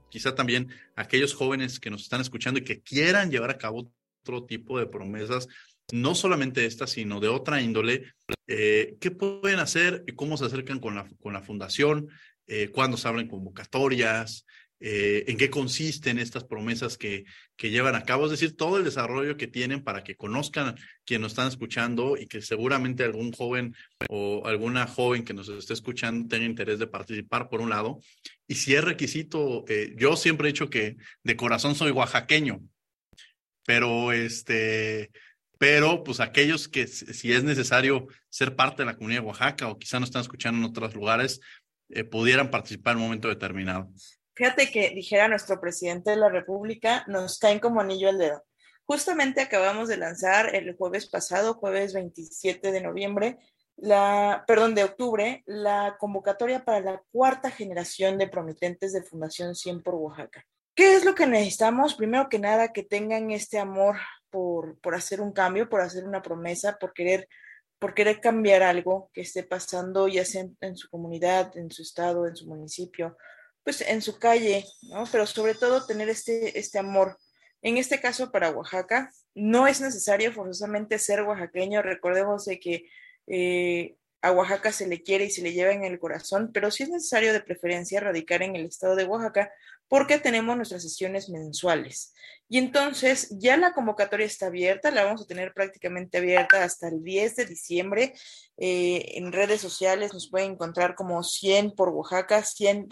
[0.09, 4.45] quizá también aquellos jóvenes que nos están escuchando y que quieran llevar a cabo otro
[4.45, 5.47] tipo de promesas,
[5.91, 8.13] no solamente esta, sino de otra índole,
[8.47, 12.09] eh, ¿qué pueden hacer y cómo se acercan con la, con la fundación?
[12.47, 14.45] Eh, ¿Cuándo se abren convocatorias?
[14.81, 17.25] Eh, en qué consisten estas promesas que,
[17.57, 21.23] que llevan a cabo, es decir, todo el desarrollo que tienen para que conozcan quienes
[21.23, 23.75] nos están escuchando y que seguramente algún joven
[24.07, 27.99] o alguna joven que nos esté escuchando tenga interés de participar, por un lado.
[28.47, 32.61] Y si es requisito, eh, yo siempre he dicho que de corazón soy oaxaqueño,
[33.65, 35.11] pero este,
[35.59, 39.77] pero pues aquellos que si es necesario ser parte de la comunidad de Oaxaca o
[39.77, 41.41] quizá no están escuchando en otros lugares,
[41.89, 43.91] eh, pudieran participar en un momento determinado.
[44.39, 48.45] Fíjate que dijera nuestro presidente de la República, nos caen como anillo al dedo.
[48.85, 53.37] Justamente acabamos de lanzar el jueves pasado, jueves 27 de noviembre,
[53.75, 59.83] la, perdón, de octubre, la convocatoria para la cuarta generación de promitentes de Fundación 100
[59.83, 60.45] por Oaxaca.
[60.73, 61.95] ¿Qué es lo que necesitamos?
[61.95, 63.97] Primero que nada, que tengan este amor
[64.29, 67.27] por, por hacer un cambio, por hacer una promesa, por querer,
[67.77, 72.25] por querer cambiar algo que esté pasando, ya sea en, su comunidad, en su estado,
[72.25, 73.17] en su municipio,
[73.63, 75.03] pues en su calle, ¿no?
[75.11, 77.17] Pero sobre todo tener este, este amor.
[77.61, 81.81] En este caso, para Oaxaca, no es necesario forzosamente ser oaxaqueño.
[81.81, 82.89] Recordemos de que
[83.27, 86.83] eh, a Oaxaca se le quiere y se le lleva en el corazón, pero sí
[86.83, 89.51] es necesario de preferencia radicar en el estado de Oaxaca
[89.89, 92.13] porque tenemos nuestras sesiones mensuales.
[92.47, 97.03] Y entonces ya la convocatoria está abierta, la vamos a tener prácticamente abierta hasta el
[97.03, 98.13] 10 de diciembre.
[98.57, 102.89] Eh, en redes sociales nos pueden encontrar como 100 por Oaxaca, 100,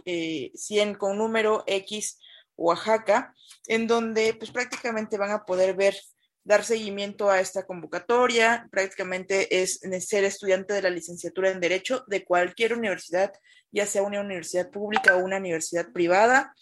[0.54, 2.20] 100 eh, con número X
[2.56, 3.34] Oaxaca,
[3.68, 5.96] en donde pues prácticamente van a poder ver
[6.44, 8.68] dar seguimiento a esta convocatoria.
[8.72, 13.34] Prácticamente es ser estudiante de la licenciatura en Derecho de cualquier universidad,
[13.72, 16.56] ya sea una universidad pública o una universidad privada.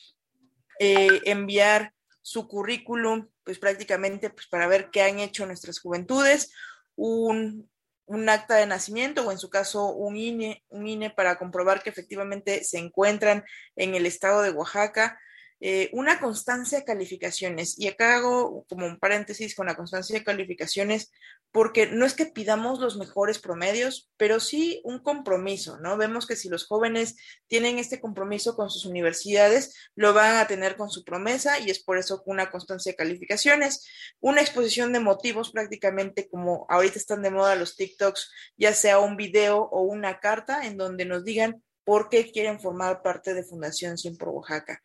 [0.80, 6.52] Eh, enviar su currículum, pues prácticamente pues, para ver qué han hecho nuestras juventudes,
[6.96, 7.70] un,
[8.06, 11.90] un acta de nacimiento o en su caso un INE, un INE para comprobar que
[11.90, 13.44] efectivamente se encuentran
[13.76, 15.20] en el estado de Oaxaca,
[15.62, 17.80] eh, una constancia de calificaciones.
[17.80, 21.12] Y acá hago como un paréntesis con la constancia de calificaciones,
[21.52, 25.96] porque no es que pidamos los mejores promedios, pero sí un compromiso, ¿no?
[25.96, 27.16] Vemos que si los jóvenes
[27.48, 31.82] tienen este compromiso con sus universidades, lo van a tener con su promesa y es
[31.82, 33.88] por eso una constancia de calificaciones,
[34.20, 39.16] una exposición de motivos prácticamente como ahorita están de moda los TikToks, ya sea un
[39.16, 43.98] video o una carta en donde nos digan por qué quieren formar parte de Fundación
[43.98, 44.82] Siempre Oaxaca.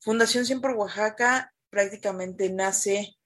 [0.00, 3.16] Fundación Siempre Oaxaca prácticamente nace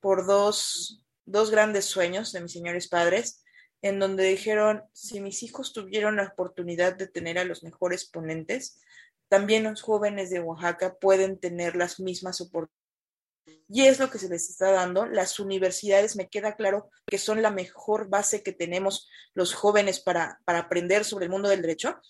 [0.00, 3.44] por dos, dos grandes sueños de mis señores padres,
[3.80, 8.80] en donde dijeron, si mis hijos tuvieron la oportunidad de tener a los mejores ponentes,
[9.28, 12.76] también los jóvenes de Oaxaca pueden tener las mismas oportunidades.
[13.70, 15.06] Y es lo que se les está dando.
[15.06, 20.40] Las universidades, me queda claro que son la mejor base que tenemos los jóvenes para,
[20.44, 22.00] para aprender sobre el mundo del derecho,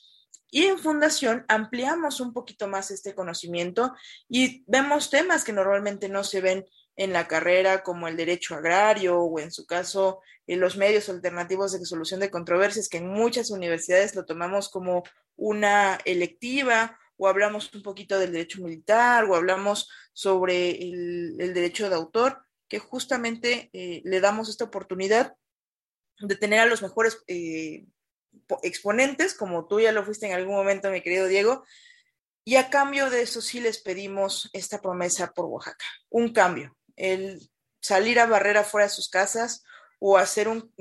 [0.50, 3.94] y en Fundación ampliamos un poquito más este conocimiento
[4.28, 6.64] y vemos temas que normalmente no se ven
[6.96, 11.78] en la carrera, como el derecho agrario o en su caso en los medios alternativos
[11.78, 15.04] de solución de controversias, que en muchas universidades lo tomamos como
[15.36, 21.96] una electiva o hablamos un poquito del derecho militar o hablamos sobre el, derecho de
[21.96, 25.36] autor, que justamente eh, le damos esta oportunidad
[26.20, 27.86] de tener a los mejores eh,
[28.62, 31.64] exponentes, como tú ya lo fuiste en algún momento, mi querido Diego,
[32.44, 37.50] y a cambio de eso sí les pedimos esta promesa por Oaxaca, un cambio, el
[37.80, 39.62] salir a barrera fuera de sus casas
[39.98, 40.72] o hacer un,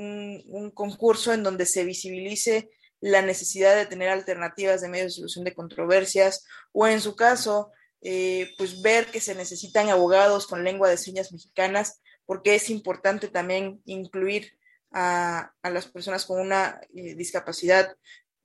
[0.74, 5.54] concurso en donde se visibilice la necesidad de tener alternativas de medios de solución de
[5.54, 10.98] controversias o en su caso, eh, pues ver que se necesitan abogados con lengua de
[10.98, 14.58] señas mexicanas, porque es importante también incluir
[14.92, 17.96] a, las personas con una eh, discapacidad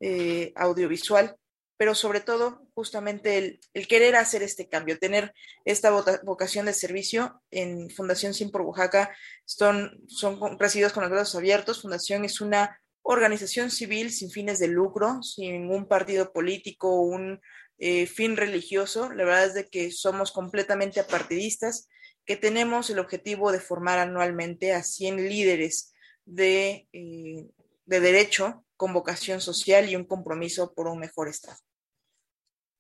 [0.01, 1.37] eh, audiovisual,
[1.77, 5.91] pero sobre todo justamente el, querer hacer este cambio, tener esta
[6.23, 11.83] vocación de servicio en Fundación Sin por Oaxaca, son, son recibidos con los brazos abiertos.
[11.83, 17.41] Fundación es una organización civil sin fines de lucro, sin un partido político, un
[17.79, 19.13] eh, fin religioso.
[19.13, 21.89] La verdad es de que somos completamente apartidistas,
[22.25, 25.92] que tenemos el objetivo de formar anualmente a 100 líderes
[26.25, 27.47] de, eh,
[27.85, 31.59] de derecho, con vocación social y un compromiso por un mejor Estado.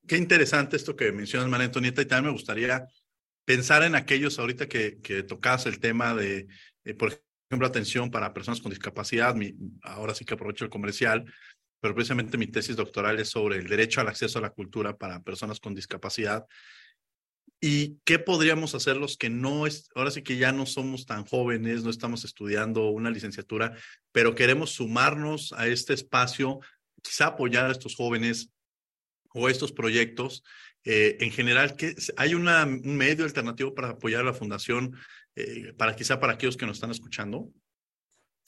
[0.06, 2.86] Qué interesante esto que mencionas, María Antonieta, y también me gustaría
[3.44, 6.48] pensar en aquellos ahorita que, que tocas el tema de,
[6.84, 9.34] eh, por ejemplo, atención para personas con discapacidad.
[9.34, 11.24] Mi, ahora sí que aprovecho el comercial,
[11.80, 15.22] pero precisamente mi tesis doctoral es sobre el derecho al acceso a la cultura para
[15.22, 16.46] personas con discapacidad.
[17.64, 21.24] ¿Y qué podríamos hacer los que no, es, ahora sí que ya no somos tan
[21.24, 23.78] jóvenes, no estamos estudiando una licenciatura,
[24.10, 26.58] pero queremos sumarnos a este espacio,
[27.02, 28.50] quizá apoyar a estos jóvenes
[29.32, 30.42] o estos proyectos?
[30.82, 34.96] Eh, en general, ¿qué, ¿hay una, un medio alternativo para apoyar a la fundación,
[35.36, 37.48] eh, para quizá para aquellos que nos están escuchando?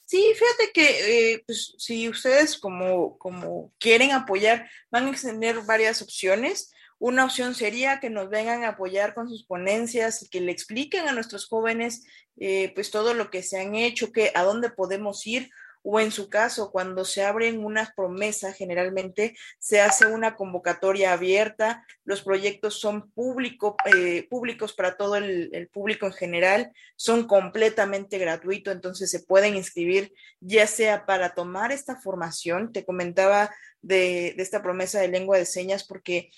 [0.01, 6.01] Sí, fíjate que eh, pues, si ustedes como, como quieren apoyar, van a tener varias
[6.01, 6.74] opciones.
[6.97, 11.07] Una opción sería que nos vengan a apoyar con sus ponencias y que le expliquen
[11.07, 12.05] a nuestros jóvenes
[12.37, 15.49] eh, pues todo lo que se han hecho, que, a dónde podemos ir
[15.87, 21.85] o en su caso, cuando se abren unas promesas, generalmente se hace una convocatoria abierta,
[22.05, 28.73] los proyectos son público, eh, públicos para todo el, público en general, son completamente gratuitos,
[28.73, 34.99] entonces se pueden inscribir ya sea para tomar esta formación, te comentaba de, esta promesa
[34.99, 36.31] de lengua de señas porque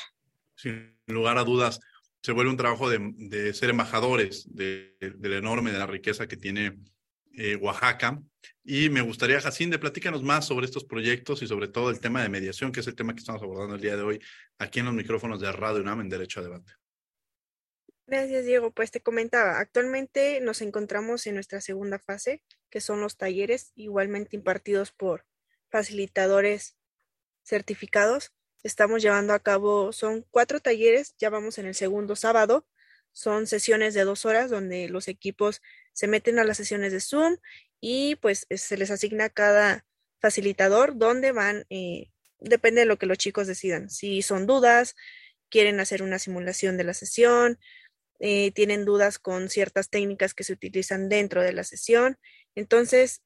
[0.55, 1.81] Sin lugar a dudas,
[2.23, 6.79] se vuelve un trabajo de, de ser embajadores de, enorme, de la riqueza que tiene
[7.33, 8.23] eh, Oaxaca.
[8.71, 12.29] Y me gustaría, Jacinde, platícanos más sobre estos proyectos y sobre todo el tema de
[12.29, 14.21] mediación, que es el tema que estamos abordando el día de hoy
[14.59, 16.75] aquí en los micrófonos de Radio UNAM en Derecho a Debate.
[18.07, 18.71] Gracias, Diego.
[18.71, 24.37] Pues te comentaba, actualmente nos encontramos en nuestra segunda fase, que son los talleres, igualmente
[24.37, 25.25] impartidos por
[25.71, 26.77] facilitadores
[27.45, 28.35] certificados.
[28.63, 32.67] Estamos llevando a cabo, son cuatro talleres, ya vamos en el segundo sábado.
[33.13, 35.63] Son sesiones de dos horas donde los equipos
[35.95, 37.39] se meten a las sesiones de Zoom
[37.81, 39.85] y pues se les asigna cada
[40.21, 42.11] facilitador donde van, eh,
[42.41, 43.91] depende de lo que los chicos decidan.
[43.91, 44.97] Si son dudas,
[45.49, 47.59] quieren hacer una simulación de la sesión,
[48.21, 52.19] eh, tienen dudas con ciertas técnicas que se utilizan dentro de la sesión.
[52.55, 53.23] Entonces,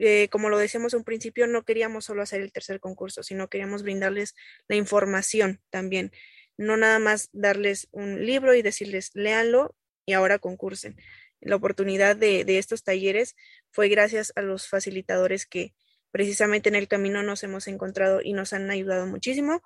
[0.00, 3.48] eh, como lo decíamos en un principio, no queríamos solo hacer el tercer concurso, sino
[3.48, 4.34] queríamos brindarles
[4.66, 6.12] la información también.
[6.56, 10.96] No nada más darles un libro y decirles, léanlo y ahora concursen,
[11.40, 13.36] la oportunidad de, estos talleres
[13.70, 15.74] fue gracias a los facilitadores que
[16.10, 19.62] precisamente en el camino nos hemos encontrado y nos han ayudado muchísimo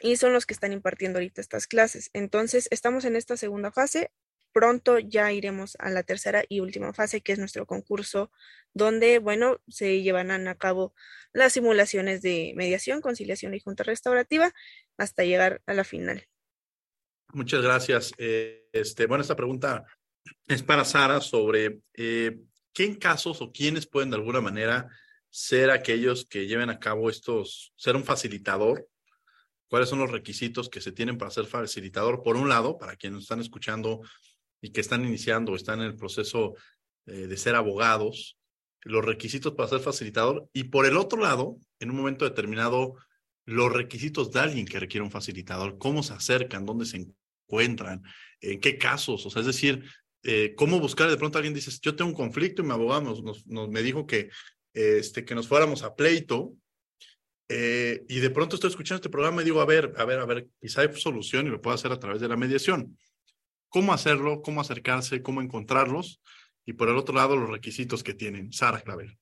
[0.00, 2.10] y son los que están impartiendo ahorita estas clases.
[2.12, 4.10] Entonces, estamos en esta segunda fase.
[4.52, 8.30] Pronto ya iremos a la tercera y última fase, que es nuestro concurso,
[8.72, 10.94] donde, bueno, se llevarán a cabo
[11.32, 14.52] las simulaciones de mediación, conciliación y junta restaurativa
[14.96, 16.28] hasta llegar a la final.
[17.32, 18.12] Muchas gracias.
[18.18, 19.84] Eh, este, bueno, esta pregunta
[20.46, 22.38] es para Sara sobre eh,
[22.72, 24.88] qué casos o quiénes pueden de alguna manera
[25.30, 28.88] ser aquellos que lleven a cabo estos, ser un facilitador,
[29.68, 33.22] cuáles son los requisitos que se tienen para ser facilitador, por un lado, para quienes
[33.22, 34.00] están escuchando
[34.60, 36.54] y que están iniciando o están en el proceso
[37.06, 38.38] eh, de ser abogados,
[38.82, 42.94] los requisitos para ser facilitador, y por el otro lado, en un momento determinado,
[43.46, 47.08] los requisitos de alguien que requiere un facilitador, cómo se acercan, dónde se
[47.48, 48.02] encuentran,
[48.40, 49.84] en qué casos, o sea, es decir,
[50.24, 53.46] eh, cómo buscar, de pronto alguien dice, yo tengo un conflicto y mi abogado nos,
[53.46, 54.30] me dijo que,
[54.72, 56.54] este, que nos fuéramos a pleito,
[57.48, 60.24] eh, y de pronto estoy escuchando este programa y digo, a ver, a ver, a
[60.24, 62.96] ver, quizá hay solución y lo puedo hacer a través de la mediación.
[63.68, 64.40] ¿Cómo hacerlo?
[64.40, 65.22] ¿Cómo acercarse?
[65.22, 66.22] ¿Cómo encontrarlos?
[66.64, 68.52] Y por el otro lado, los requisitos que tienen.
[68.52, 69.18] Sara Clavel.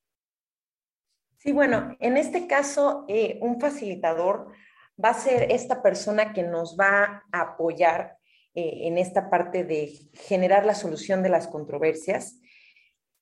[1.37, 4.53] Sí, bueno, en este caso, eh, un facilitador
[5.03, 8.17] va a ser esta persona que nos va a apoyar
[8.55, 12.39] eh, en esta parte de generar la solución de las controversias.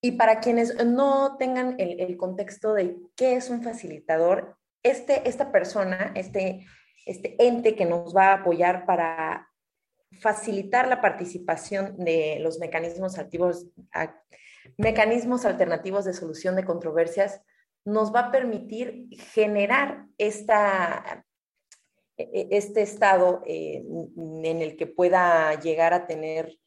[0.01, 6.11] Y para quienes no tengan el, contexto de qué es un facilitador, este, esta persona,
[6.15, 6.65] este,
[7.05, 9.47] este ente que nos va a apoyar para
[10.19, 13.67] facilitar la participación de los mecanismos, activos,
[14.77, 17.41] mecanismos alternativos de solución de controversias,
[17.85, 21.25] nos va a permitir generar esta,
[22.31, 26.57] este estado eh, en el que pueda llegar a tener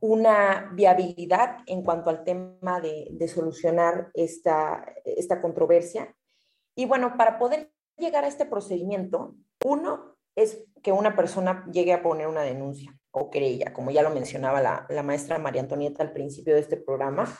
[0.00, 6.14] una viabilidad en cuanto al tema de, de solucionar esta, esta controversia.
[6.74, 12.02] Y bueno, para poder llegar a este procedimiento, uno es que una persona llegue a
[12.02, 16.12] poner una denuncia o querella, como ya lo mencionaba la, la maestra María Antonieta al
[16.12, 17.32] principio de este programa.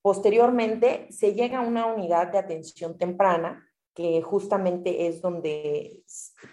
[0.00, 3.67] Posteriormente, se llega a una unidad de atención temprana
[3.98, 6.04] que justamente es donde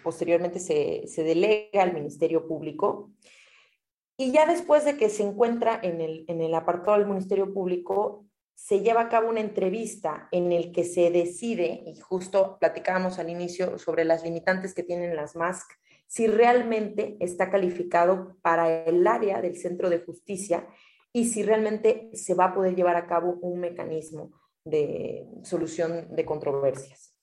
[0.02, 3.12] posteriormente se, delega al Ministerio Público.
[4.16, 8.26] Y ya después de que se encuentra en el, en el apartado del Ministerio Público,
[8.56, 13.30] se lleva a cabo una entrevista en el que se decide, y justo platicábamos al
[13.30, 15.70] inicio sobre las limitantes que tienen las MASC,
[16.08, 20.66] si realmente está calificado para el área del centro de justicia
[21.12, 24.32] y si realmente se va a poder llevar a cabo un mecanismo
[24.64, 27.15] de solución de controversias.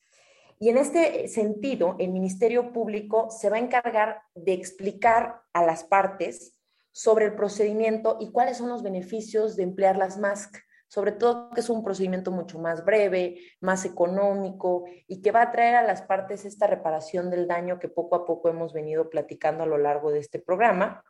[0.63, 5.83] Y en este sentido, el Ministerio Público se va a encargar de explicar a las
[5.83, 6.57] partes
[6.93, 10.55] sobre el procedimiento y cuáles son los beneficios de emplear las MASC,
[10.87, 15.51] sobre todo que es un procedimiento mucho más breve, más económico y que va a
[15.51, 19.65] traer a las partes esta reparación del daño que poco a poco hemos venido platicando
[19.65, 21.03] a lo largo de este programa.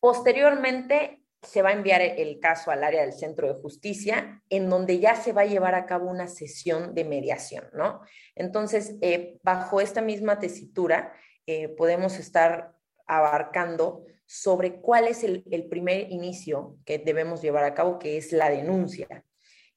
[0.00, 4.98] Posteriormente, se va a enviar el caso al área del centro de justicia, en donde
[4.98, 8.00] ya se va a llevar a cabo una sesión de mediación, ¿no?
[8.34, 11.12] Entonces, eh, bajo esta misma tesitura,
[11.46, 12.74] eh, podemos estar
[13.06, 18.32] abarcando sobre cuál es el, el, primer inicio que debemos llevar a cabo, que es
[18.32, 19.24] la denuncia.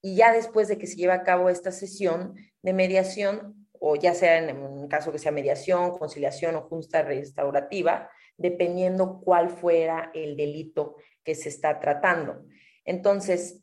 [0.01, 4.13] Y ya después de que se lleve a cabo esta sesión de mediación, o ya
[4.13, 10.37] sea en un caso que sea mediación, conciliación o justa restaurativa, dependiendo cuál fuera el
[10.37, 10.95] delito
[11.27, 12.45] que se está tratando.
[12.85, 13.61] Entonces,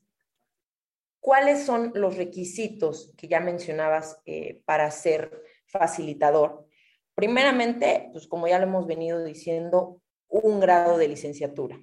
[1.19, 6.69] ¿cuáles son los requisitos que ya mencionabas eh, para ser facilitador?
[7.15, 11.81] Primeramente, pues como ya lo hemos venido diciendo, un grado de licenciatura,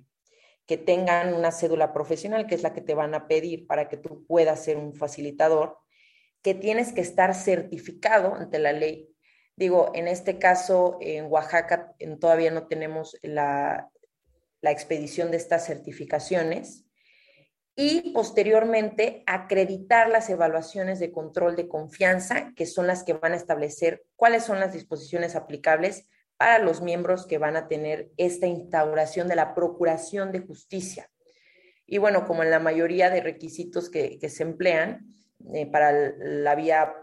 [0.67, 3.97] que tengan una cédula profesional, que es la que te van a pedir para que
[3.97, 5.79] tú puedas ser un facilitador,
[6.43, 9.09] que tienes que estar certificado ante la ley.
[9.55, 13.89] Digo, en este caso, en Oaxaca todavía no tenemos la,
[14.61, 16.85] la expedición de estas certificaciones
[17.75, 23.37] y posteriormente acreditar las evaluaciones de control de confianza, que son las que van a
[23.37, 26.07] establecer cuáles son las disposiciones aplicables
[26.37, 31.09] para los miembros que van a tener esta instauración de la Procuración de Justicia.
[31.85, 35.05] Y bueno, como en la mayoría de requisitos que, se emplean
[35.53, 36.93] eh, para la vía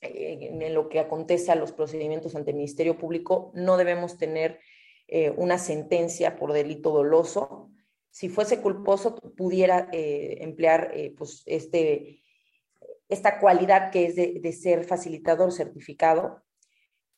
[0.00, 4.60] eh, en lo que acontece a los procedimientos ante el Ministerio Público, no debemos tener
[5.08, 7.70] eh, una sentencia por delito doloso.
[8.10, 12.22] Si fuese culposo, pudiera eh, emplear eh, pues este,
[13.08, 16.42] esta cualidad que es de, ser facilitador certificado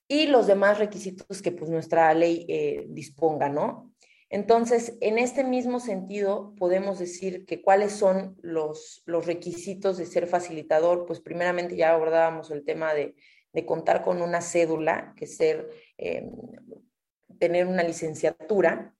[0.06, 2.46] y los demás requisitos que pues nuestra ley
[2.88, 3.94] disponga, ¿no?
[4.30, 10.26] Entonces, en este mismo sentido, podemos decir que cuáles son los, los requisitos de ser
[10.26, 11.06] facilitador.
[11.06, 13.14] Pues primeramente ya abordábamos el tema de,
[13.52, 15.70] de contar con una cédula, que ser
[17.38, 18.94] tener una licenciatura.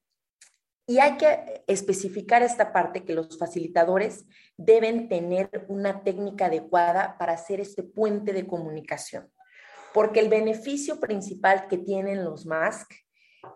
[0.85, 4.25] Y hay que especificar esta parte que los facilitadores
[4.57, 9.31] deben tener una técnica adecuada para hacer este puente de comunicación.
[9.93, 12.91] Porque el beneficio principal que tienen los MASC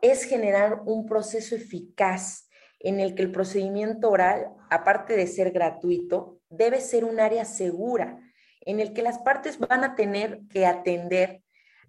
[0.02, 6.40] es generar un proceso eficaz en el que el procedimiento oral, aparte de ser gratuito,
[6.50, 8.20] debe ser un área segura
[8.62, 11.43] en el que las partes van a tener que atender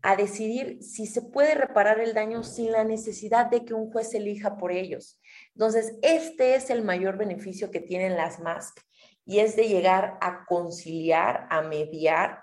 [0.04, 4.12] a decidir si se puede reparar el daño sin la necesidad de que un juez
[4.12, 5.18] elija por ellos.
[5.54, 8.78] Entonces, este es el mayor beneficio que tienen las MASC
[9.24, 12.42] y es de llegar a conciliar, a mediar,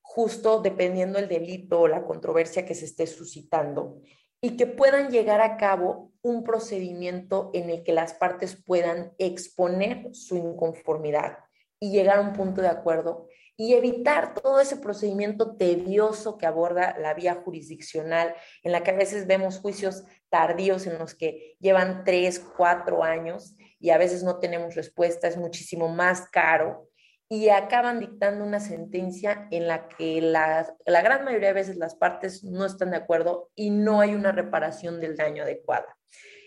[0.00, 4.00] justo dependiendo el delito o la controversia que se esté suscitando
[4.40, 10.08] y que puedan llegar a cabo un procedimiento en el que las partes puedan exponer
[10.14, 11.36] su inconformidad
[11.78, 13.28] y llegar a un punto de acuerdo
[13.60, 18.32] y evitar todo ese procedimiento tedioso que aborda la vía jurisdiccional,
[18.62, 23.56] en la que a veces vemos juicios tardíos en los que llevan tres, cuatro años
[23.80, 26.88] y a veces no tenemos respuesta, es muchísimo más caro
[27.28, 31.96] y acaban dictando una sentencia en la que la, la gran mayoría de veces las
[31.96, 35.98] partes no están de acuerdo y no hay una reparación del daño adecuada.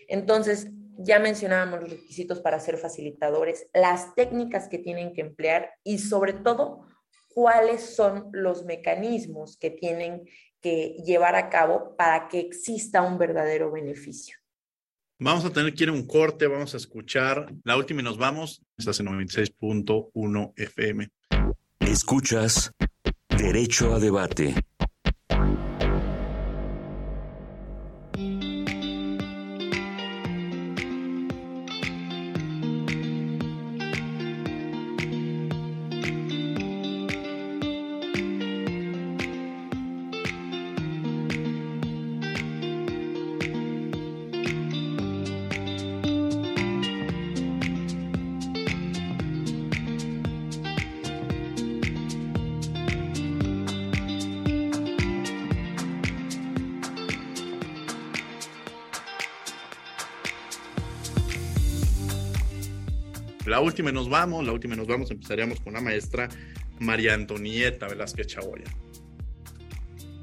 [0.08, 5.98] Entonces, ya mencionábamos los requisitos para ser facilitadores, las técnicas que tienen que emplear y
[5.98, 6.86] sobre todo
[7.34, 10.28] cuáles son los mecanismos que tienen
[10.60, 14.36] que llevar a cabo para que exista un verdadero beneficio.
[15.18, 18.18] Vamos a tener que ir a un corte, vamos a escuchar la última y nos
[18.18, 18.62] vamos.
[18.76, 21.08] Estás en 96.1 FM.
[21.80, 22.72] Escuchas
[23.28, 24.54] Derecho a Debate.
[63.46, 66.28] La última y nos vamos, la última y nos vamos, empezaríamos con la maestra
[66.78, 68.64] María Antonieta Velázquez Chagoya.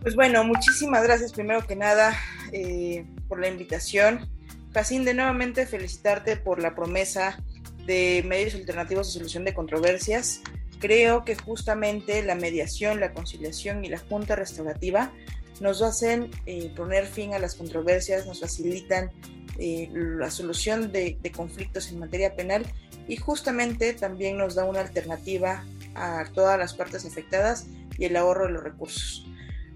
[0.01, 2.15] Pues bueno, muchísimas gracias primero que nada
[2.53, 4.29] eh, por la invitación.
[4.73, 7.43] de nuevamente felicitarte por la promesa
[7.85, 10.41] de medios alternativos de solución de controversias.
[10.79, 15.11] Creo que justamente la mediación, la conciliación y la junta restaurativa
[15.59, 19.11] nos hacen eh, poner fin a las controversias, nos facilitan
[19.57, 22.65] eh, la solución de, de conflictos en materia penal
[23.09, 27.65] y justamente también nos da una alternativa a todas las partes afectadas
[27.97, 29.25] y el ahorro de los recursos.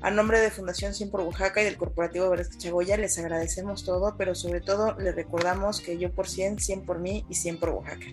[0.01, 4.15] A nombre de Fundación 100 por Oaxaca y del Corporativo Velázquez Chagoya les agradecemos todo,
[4.17, 7.69] pero sobre todo les recordamos que yo por 100, 100 por mí y 100 por
[7.69, 8.05] Oaxaca.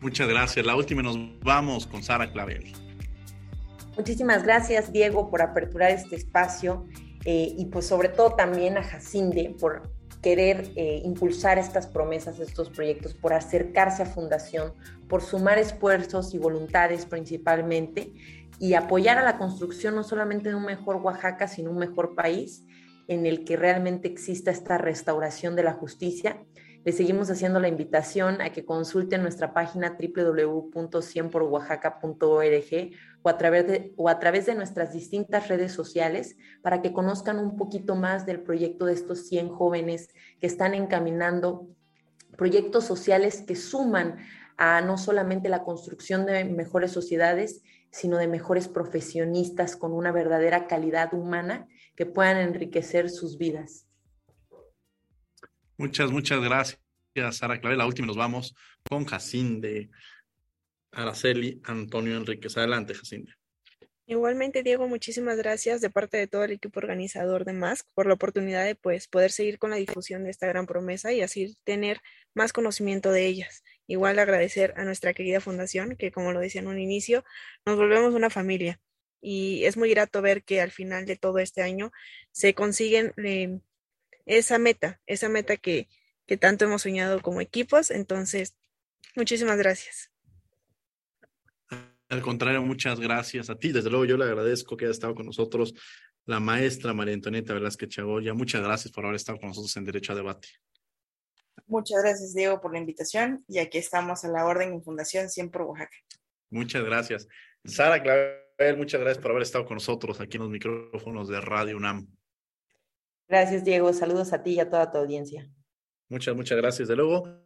[0.00, 0.64] Muchas gracias.
[0.64, 2.72] La última nos vamos con Sara Clavel.
[3.96, 6.86] Muchísimas gracias, Diego, por aperturar este espacio
[7.26, 9.93] eh, y pues sobre todo también a Jacinde por
[10.24, 14.72] querer eh, impulsar estas promesas, estos proyectos, por acercarse a Fundación,
[15.06, 18.10] por sumar esfuerzos y voluntades principalmente
[18.58, 22.64] y apoyar a la construcción no solamente de un mejor Oaxaca, sino un mejor país
[23.06, 26.42] en el que realmente exista esta restauración de la justicia.
[26.86, 32.90] Le seguimos haciendo la invitación a que consulten nuestra página www.cienporoaxaca.org
[33.24, 37.38] o a, través de, o a través de nuestras distintas redes sociales para que conozcan
[37.38, 40.10] un poquito más del proyecto de estos 100 jóvenes
[40.42, 41.66] que están encaminando
[42.36, 44.18] proyectos sociales que suman
[44.58, 50.66] a no solamente la construcción de mejores sociedades, sino de mejores profesionistas con una verdadera
[50.66, 51.66] calidad humana
[51.96, 53.86] que puedan enriquecer sus vidas.
[55.78, 56.78] Muchas, muchas gracias,
[57.30, 57.78] Sara Clave.
[57.78, 58.54] La última nos vamos
[58.86, 59.88] con Jacinde
[60.94, 62.56] Araceli Antonio Enríquez.
[62.56, 63.32] Adelante, Jacinde.
[64.06, 68.14] Igualmente, Diego, muchísimas gracias de parte de todo el equipo organizador de MASC por la
[68.14, 72.00] oportunidad de pues, poder seguir con la difusión de esta gran promesa y así tener
[72.34, 73.62] más conocimiento de ellas.
[73.86, 77.24] Igual agradecer a nuestra querida fundación, que como lo decía en un inicio,
[77.64, 78.78] nos volvemos una familia
[79.22, 81.90] y es muy grato ver que al final de todo este año
[82.30, 83.58] se consiguen eh,
[84.26, 85.88] esa meta, esa meta que,
[86.26, 87.90] que tanto hemos soñado como equipos.
[87.90, 88.54] Entonces,
[89.16, 90.13] muchísimas gracias.
[92.14, 93.72] Al contrario, muchas gracias a ti.
[93.72, 95.74] Desde luego, yo le agradezco que haya estado con nosotros
[96.26, 98.32] la maestra María Antonieta Velázquez Chagoya.
[98.34, 100.46] Muchas gracias por haber estado con nosotros en Derecho a Debate.
[101.66, 105.64] Muchas gracias, Diego, por la invitación y aquí estamos a la orden en Fundación Siempre
[105.64, 105.96] Oaxaca.
[106.50, 107.26] Muchas gracias.
[107.64, 111.76] Sara Clavel, muchas gracias por haber estado con nosotros aquí en los micrófonos de Radio
[111.76, 112.06] UNAM.
[113.26, 113.92] Gracias, Diego.
[113.92, 115.50] Saludos a ti y a toda tu audiencia.
[116.08, 116.86] Muchas, muchas gracias.
[116.86, 117.43] De luego,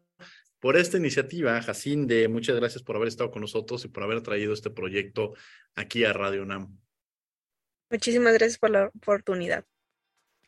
[0.61, 4.53] por esta iniciativa, Jacinde, muchas gracias por haber estado con nosotros y por haber traído
[4.53, 5.35] este proyecto
[5.75, 6.79] aquí a Radio UNAM.
[7.91, 9.65] Muchísimas gracias por la oportunidad.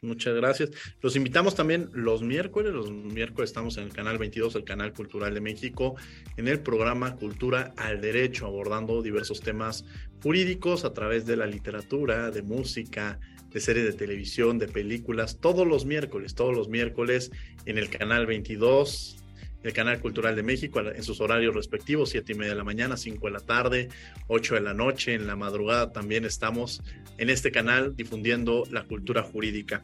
[0.02, 0.70] Muchas gracias.
[1.02, 2.72] Los invitamos también los miércoles.
[2.72, 5.94] Los miércoles estamos en el canal 22, el canal cultural de México,
[6.38, 9.84] en el programa Cultura al Derecho, abordando diversos temas
[10.22, 15.66] jurídicos a través de la literatura, de música, de series de televisión, de películas, todos
[15.66, 17.30] los miércoles, todos los miércoles
[17.66, 19.18] en el canal 22,
[19.62, 22.96] el Canal Cultural de México en sus horarios respectivos, siete y media de la mañana,
[22.96, 23.88] 5 de la tarde,
[24.28, 26.82] 8 de la noche, en la madrugada también estamos
[27.18, 29.82] en este canal difundiendo la cultura jurídica.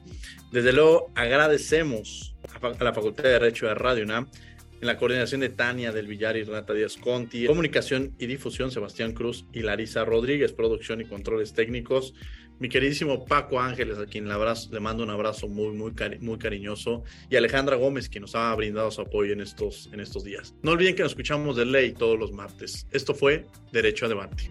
[0.53, 4.29] Desde luego agradecemos a la Facultad de Derecho de Radio UNAM
[4.81, 9.13] en la coordinación de Tania del Villar y Renata Díaz Conti, comunicación y difusión Sebastián
[9.13, 12.15] Cruz y Larisa Rodríguez, producción y controles técnicos
[12.59, 16.39] mi queridísimo Paco Ángeles, a quien le, abrazo, le mando un abrazo muy, muy, muy
[16.39, 20.55] cariñoso, y Alejandra Gómez, quien nos ha brindado su apoyo en estos, en estos días.
[20.63, 22.87] No olviden que nos escuchamos de ley todos los martes.
[22.91, 24.51] Esto fue Derecho a Debate.